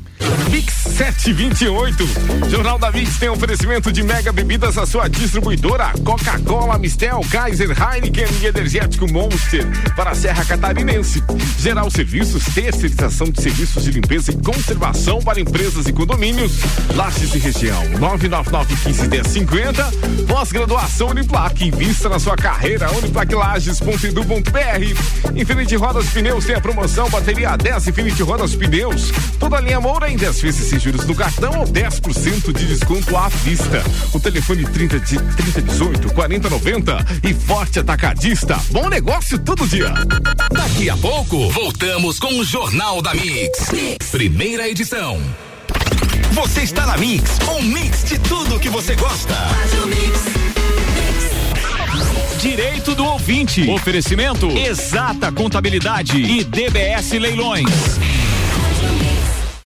728. 0.94 2.08
Jornal 2.50 2.78
da 2.78 2.92
Mix 2.92 3.18
tem 3.18 3.28
oferecimento 3.28 3.92
de 3.92 4.04
mega 4.04 4.32
bebidas 4.32 4.78
à 4.78 4.86
sua 4.86 5.08
distribuidora 5.08 5.92
Coca-Cola, 6.04 6.78
Mistel, 6.78 7.20
Kaiser, 7.32 7.72
Heineken 7.72 8.28
e 8.42 8.46
Energético 8.46 9.12
Monster 9.12 9.66
para 9.96 10.12
a 10.12 10.16
Serra 10.16 10.46
Catarinense. 10.46 11.24
Geral 11.58 11.90
Serviços, 11.90 12.46
terceirização 12.54 13.32
de 13.32 13.42
serviços 13.42 13.84
de 13.84 13.90
limpeza 13.92 14.32
e 14.32 14.38
conservação 14.38 15.20
para 15.20 15.40
empresas 15.40 15.88
e 15.88 15.94
condomínios. 15.94 16.60
Lages 16.96 17.34
e 17.34 17.40
região 17.40 17.82
999-15-1050. 17.94 20.28
Pós-graduação 20.28 21.08
Uniplac. 21.10 21.66
Invista 21.66 22.08
na 22.08 22.20
sua 22.20 22.36
carreira 22.36 22.92
uniplaclages.edu.br. 22.92 25.36
Infinity 25.36 25.76
Rodas 25.76 26.06
Pneus 26.10 26.46
tem 26.46 26.54
a 26.56 26.62
promoção 26.62 27.10
bateria 27.10 27.58
10 27.58 27.88
Infinity 27.88 28.22
Rodas 28.22 28.56
Pneus. 28.56 29.12
Toda 29.40 29.60
linha 29.60 29.82
Moura 29.82 30.12
em 30.12 30.18
10 30.18 30.42
vezes 30.42 30.70
sem 30.70 30.83
juros 30.84 31.06
no 31.06 31.16
cartão 31.16 31.60
ou 31.60 31.66
10% 31.66 32.52
de 32.52 32.66
desconto 32.66 33.16
à 33.16 33.30
vista. 33.30 33.82
O 34.14 34.20
telefone 34.20 34.66
30 34.66 35.00
de 35.00 35.18
3018 35.18 36.14
4090 36.14 37.06
e 37.24 37.34
Forte 37.34 37.80
Atacadista. 37.80 38.60
Bom 38.70 38.90
negócio 38.90 39.40
todo 39.40 39.66
dia. 39.66 39.94
Daqui 40.52 40.90
a 40.90 40.98
pouco, 40.98 41.50
voltamos 41.52 42.20
com 42.20 42.38
o 42.38 42.44
Jornal 42.44 43.02
da 43.02 43.14
mix. 43.14 43.72
mix. 43.72 44.10
Primeira 44.10 44.68
edição. 44.68 45.22
Você 46.34 46.64
está 46.64 46.86
na 46.86 46.98
Mix, 46.98 47.38
um 47.58 47.62
mix 47.62 48.04
de 48.04 48.20
tudo 48.20 48.60
que 48.60 48.68
você 48.68 48.96
gosta. 48.96 49.36
Direito 52.42 52.94
do 52.94 53.06
ouvinte. 53.06 53.70
Oferecimento 53.70 54.50
Exata 54.50 55.32
Contabilidade 55.32 56.18
e 56.18 56.44
DBS 56.44 57.12
Leilões. 57.14 57.70